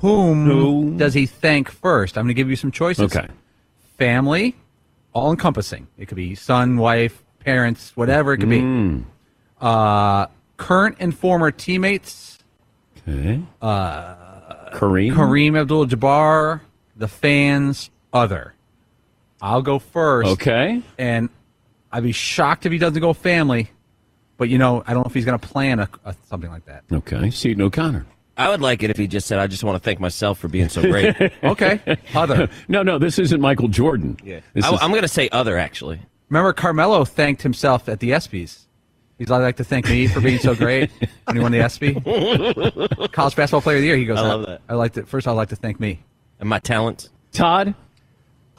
[0.00, 0.96] whom Who?
[0.96, 2.16] does he thank first?
[2.16, 3.16] I'm going to give you some choices.
[3.16, 3.26] Okay.
[3.96, 4.54] Family,
[5.12, 5.86] all encompassing.
[5.96, 8.98] It could be son, wife, parents, whatever it could Mm.
[9.00, 9.04] be.
[9.60, 12.38] Uh, current and former teammates.
[13.08, 13.40] Okay.
[13.62, 14.14] Uh,
[14.72, 15.12] Kareem?
[15.14, 16.60] Kareem Abdul-Jabbar,
[16.96, 18.54] the fans, other.
[19.40, 20.28] I'll go first.
[20.30, 20.82] Okay.
[20.98, 21.28] And
[21.90, 23.70] I'd be shocked if he doesn't go family.
[24.36, 26.66] But you know, I don't know if he's going to plan a, a, something like
[26.66, 26.84] that.
[26.92, 27.30] Okay.
[27.30, 28.06] Seton O'Connor.
[28.38, 30.48] I would like it if he just said, "I just want to thank myself for
[30.48, 31.98] being so great." okay.
[32.14, 32.48] Other.
[32.68, 34.16] no, no, this isn't Michael Jordan.
[34.24, 34.40] Yeah.
[34.54, 36.00] This I, is- am going to say other actually.
[36.28, 38.66] Remember, Carmelo thanked himself at the ESPYS.
[39.18, 40.90] He's like, I'd like to thank me for being so great
[41.24, 41.94] when he won the ESPY.
[43.08, 43.96] College Basketball Player of the Year.
[43.96, 44.60] He goes, I love that.
[44.68, 45.26] I like to first.
[45.26, 46.04] I'd like to thank me
[46.38, 47.10] and my talents.
[47.32, 47.74] Todd.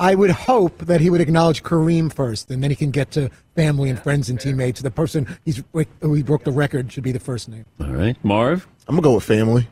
[0.02, 3.30] I would hope that he would acknowledge Kareem first, and then he can get to
[3.56, 4.82] family and friends and teammates.
[4.82, 5.62] The person he's
[6.02, 7.66] who he broke the record should be the first name.
[7.82, 8.18] All right.
[8.24, 8.66] Marv?
[8.90, 9.68] I'm going to go with family.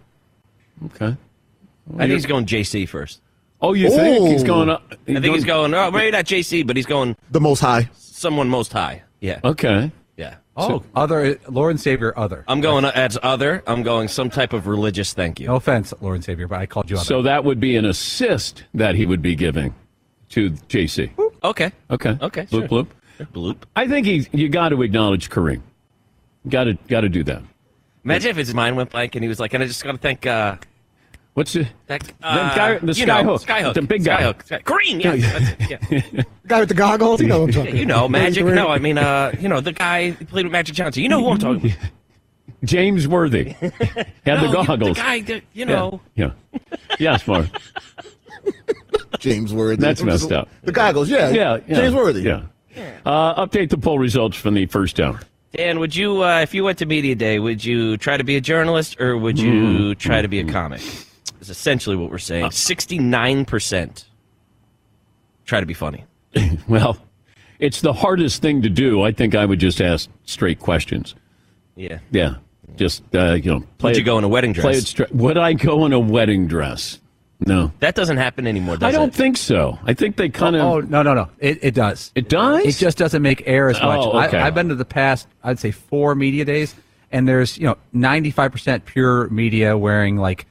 [0.86, 1.18] Okay.
[1.95, 3.20] I think he's going JC first.
[3.59, 4.84] Oh, you think he's going up?
[4.91, 5.74] I think he's going.
[5.74, 7.89] Oh, maybe not JC, but he's going the most high.
[7.93, 9.01] Someone most high.
[9.20, 9.39] Yeah.
[9.43, 9.91] Okay.
[10.18, 10.36] Yeah.
[10.55, 12.43] Oh, other Lord and Savior, other.
[12.47, 13.63] I'm going as other.
[13.65, 15.47] I'm going some type of religious thank you.
[15.47, 17.05] No offense, Lord and Savior, but I called you other.
[17.05, 19.74] So that would be an assist that he would be giving
[20.30, 21.09] to JC.
[21.43, 21.72] Okay.
[21.89, 22.18] Okay.
[22.22, 22.68] Okay, Bloop sure.
[22.68, 22.88] bloop.
[23.34, 23.57] Bloop.
[23.76, 24.30] I think he's.
[24.32, 25.61] You got to acknowledge Kareem.
[26.47, 26.74] Got to.
[26.88, 27.41] Got to do that.
[28.07, 29.97] Imagine if his mind went blank and he was like, and I just got to
[29.97, 30.55] thank uh,
[31.33, 32.77] What's the that the uh, guy?
[32.79, 33.45] The you know, skyhook.
[33.45, 33.73] Skyhook.
[33.73, 34.23] The big guy.
[34.23, 34.43] Skyhook.
[34.45, 34.99] Sky- Green.
[35.01, 35.13] Yeah.
[35.13, 35.77] yeah.
[36.23, 38.07] The guy with the goggles, you know what I'm Yeah, you know.
[38.07, 38.45] Magic.
[38.45, 41.03] No, I mean, uh, you know, the guy who played with Magic Johnson.
[41.03, 41.91] You know who I'm talking about.
[42.63, 43.73] James Worthy had
[44.25, 44.97] No, the you- goggles.
[44.97, 46.01] The guy that, you Yeah, know.
[46.15, 46.31] Yeah.
[46.97, 47.51] Yes, Marv.
[49.19, 49.81] James Worthy.
[49.81, 50.47] That's messed up.
[50.63, 51.29] The goggles, yeah.
[51.29, 51.59] Yeah.
[51.67, 51.75] yeah.
[51.75, 52.21] James Worthy.
[52.21, 52.43] Yeah.
[53.05, 55.19] Uh, update the poll results from the first hour.
[55.57, 58.35] Dan, would you, uh, if you went to media day, would you try to be
[58.35, 59.97] a journalist or would you Mm.
[59.97, 60.81] try to be a comic?
[61.41, 62.51] Is essentially what we're saying.
[62.51, 64.05] Sixty-nine percent
[65.45, 66.03] try to be funny.
[66.67, 66.97] Well,
[67.59, 69.01] it's the hardest thing to do.
[69.01, 71.15] I think I would just ask straight questions.
[71.75, 71.99] Yeah.
[72.11, 72.35] Yeah.
[72.75, 74.77] Just, uh, you know, play Would you it- go in a wedding Play dress?
[74.83, 75.15] it straight.
[75.15, 76.99] Would I go in a wedding dress?
[77.39, 77.71] No.
[77.79, 79.15] That doesn't happen anymore, does I don't it?
[79.15, 79.77] think so.
[79.85, 80.61] I think they kind of.
[80.61, 81.29] Oh no no no!
[81.39, 82.11] It, it does.
[82.15, 82.65] It does.
[82.65, 83.99] It just doesn't make air as much.
[83.99, 84.39] Oh, okay.
[84.39, 86.73] I, I've been to the past, I'd say four media days,
[87.11, 90.47] and there's you know 95 percent pure media wearing like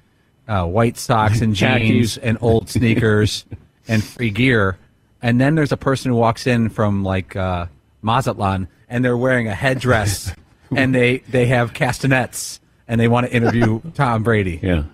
[0.46, 1.88] uh, white socks and Khakis.
[1.88, 3.44] jeans and old sneakers
[3.88, 4.78] and free gear,
[5.22, 7.66] and then there's a person who walks in from like uh,
[8.02, 10.32] Mazatlan and they're wearing a headdress
[10.76, 14.60] and they they have castanets and they want to interview Tom Brady.
[14.62, 14.84] Yeah.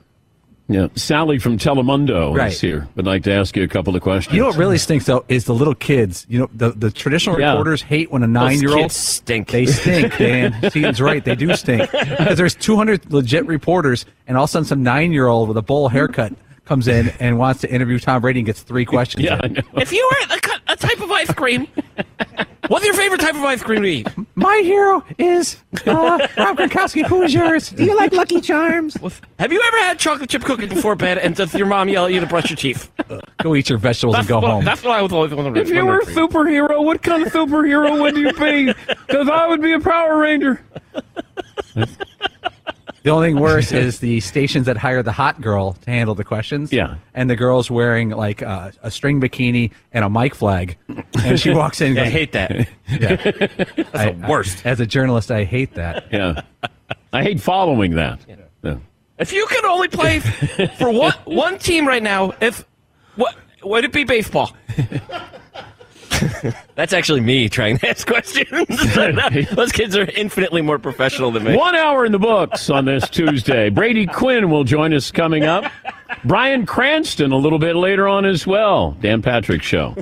[0.68, 0.86] Yeah.
[0.94, 2.52] Sally from Telemundo Right.
[2.52, 2.88] is here.
[2.94, 4.34] Would like to ask you a couple of questions.
[4.34, 6.24] You know what really stinks though is the little kids.
[6.28, 7.50] You know the the traditional Yeah.
[7.50, 9.50] reporters hate when a nine year old stink.
[9.50, 10.54] They stink, Dan.
[10.70, 11.22] Seton's right.
[11.24, 15.12] They do stink because there's 200 legit reporters, and all of a sudden some nine
[15.12, 16.32] year old with a bowl haircut
[16.64, 19.24] comes in and wants to interview Tom Brady and gets three questions.
[19.24, 19.40] Yeah.
[19.42, 19.62] I know.
[19.74, 21.68] If you were a, a type of ice cream,
[22.68, 24.08] What's your favorite type of ice cream to eat?
[24.36, 25.56] My hero is
[25.86, 27.04] uh, Rob Gronkowski.
[27.06, 27.70] Who is yours?
[27.70, 28.96] Do you like Lucky Charms?
[29.38, 32.12] Have you ever had chocolate chip cookie before bed and does your mom yell at
[32.12, 32.90] you to brush your teeth?
[33.42, 34.64] Go eat your vegetables That's and go what, home.
[34.64, 35.56] That's what I was always wondering.
[35.56, 38.72] If you were a superhero, what kind of superhero would you be?
[39.06, 40.64] Because I would be a Power Ranger.
[43.02, 46.24] The only thing worse is the stations that hire the hot girl to handle the
[46.24, 46.72] questions.
[46.72, 46.96] Yeah.
[47.14, 50.76] And the girl's wearing like uh, a string bikini and a mic flag.
[51.22, 52.68] And she walks in and I hate that.
[52.88, 53.16] Yeah.
[53.16, 54.64] That's the worst.
[54.64, 56.06] as a journalist, I hate that.
[56.12, 56.42] Yeah.
[57.12, 58.20] I hate following that.
[58.62, 58.76] Yeah.
[59.18, 60.20] If you could only play
[60.78, 62.64] for one one team right now, if
[63.14, 64.56] what would it be baseball?
[66.74, 68.48] That's actually me trying to ask questions.
[69.54, 71.56] Those kids are infinitely more professional than me.
[71.56, 73.68] One hour in the books on this Tuesday.
[73.68, 75.70] Brady Quinn will join us coming up.
[76.24, 78.92] Bryan Cranston a little bit later on as well.
[79.00, 79.96] Dan Patrick Show.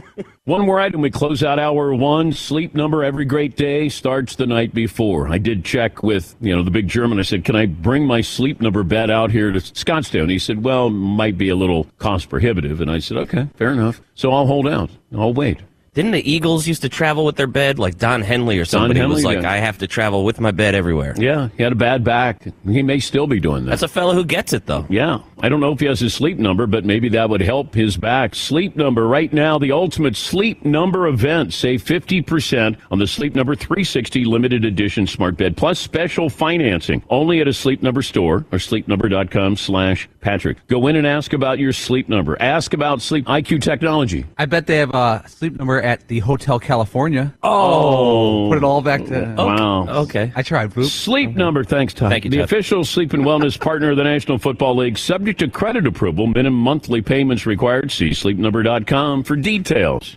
[0.45, 1.01] One more item.
[1.01, 2.33] We close out hour one.
[2.33, 5.29] Sleep number every great day starts the night before.
[5.29, 7.19] I did check with, you know, the big German.
[7.21, 10.23] I said, can I bring my sleep number bed out here to Scottsdale?
[10.23, 12.81] And he said, well, might be a little cost prohibitive.
[12.81, 14.01] And I said, okay, fair enough.
[14.15, 14.91] So I'll hold out.
[15.17, 15.61] I'll wait.
[15.93, 17.79] Didn't the Eagles used to travel with their bed?
[17.81, 19.53] Like Don Henley or somebody was Henley, like, yeah.
[19.53, 21.15] I have to travel with my bed everywhere.
[21.17, 22.45] Yeah, he had a bad back.
[22.65, 23.71] He may still be doing that.
[23.71, 24.87] That's a fellow who gets it, though.
[24.89, 25.19] Yeah.
[25.43, 27.97] I don't know if he has his sleep number, but maybe that would help his
[27.97, 28.35] back.
[28.35, 31.55] Sleep number right now, the ultimate sleep number event.
[31.55, 37.41] Save 50% on the Sleep Number 360 limited edition smart bed plus special financing only
[37.41, 40.65] at a sleep number store or sleepnumber.com slash Patrick.
[40.67, 42.41] Go in and ask about your sleep number.
[42.41, 44.27] Ask about sleep IQ technology.
[44.37, 47.35] I bet they have a sleep number at the Hotel California.
[47.43, 48.49] Oh.
[48.49, 49.35] Put it all back to.
[49.37, 49.87] Wow.
[50.03, 50.33] Okay.
[50.35, 50.85] I tried, Boop.
[50.87, 51.65] Sleep number.
[51.65, 52.11] Thanks, Todd.
[52.11, 52.45] Thank you, The Todd.
[52.45, 56.59] official sleep and wellness partner of the National Football League, subject to credit approval, minimum
[56.61, 57.91] monthly payments required.
[57.91, 60.17] See sleepnumber.com for details.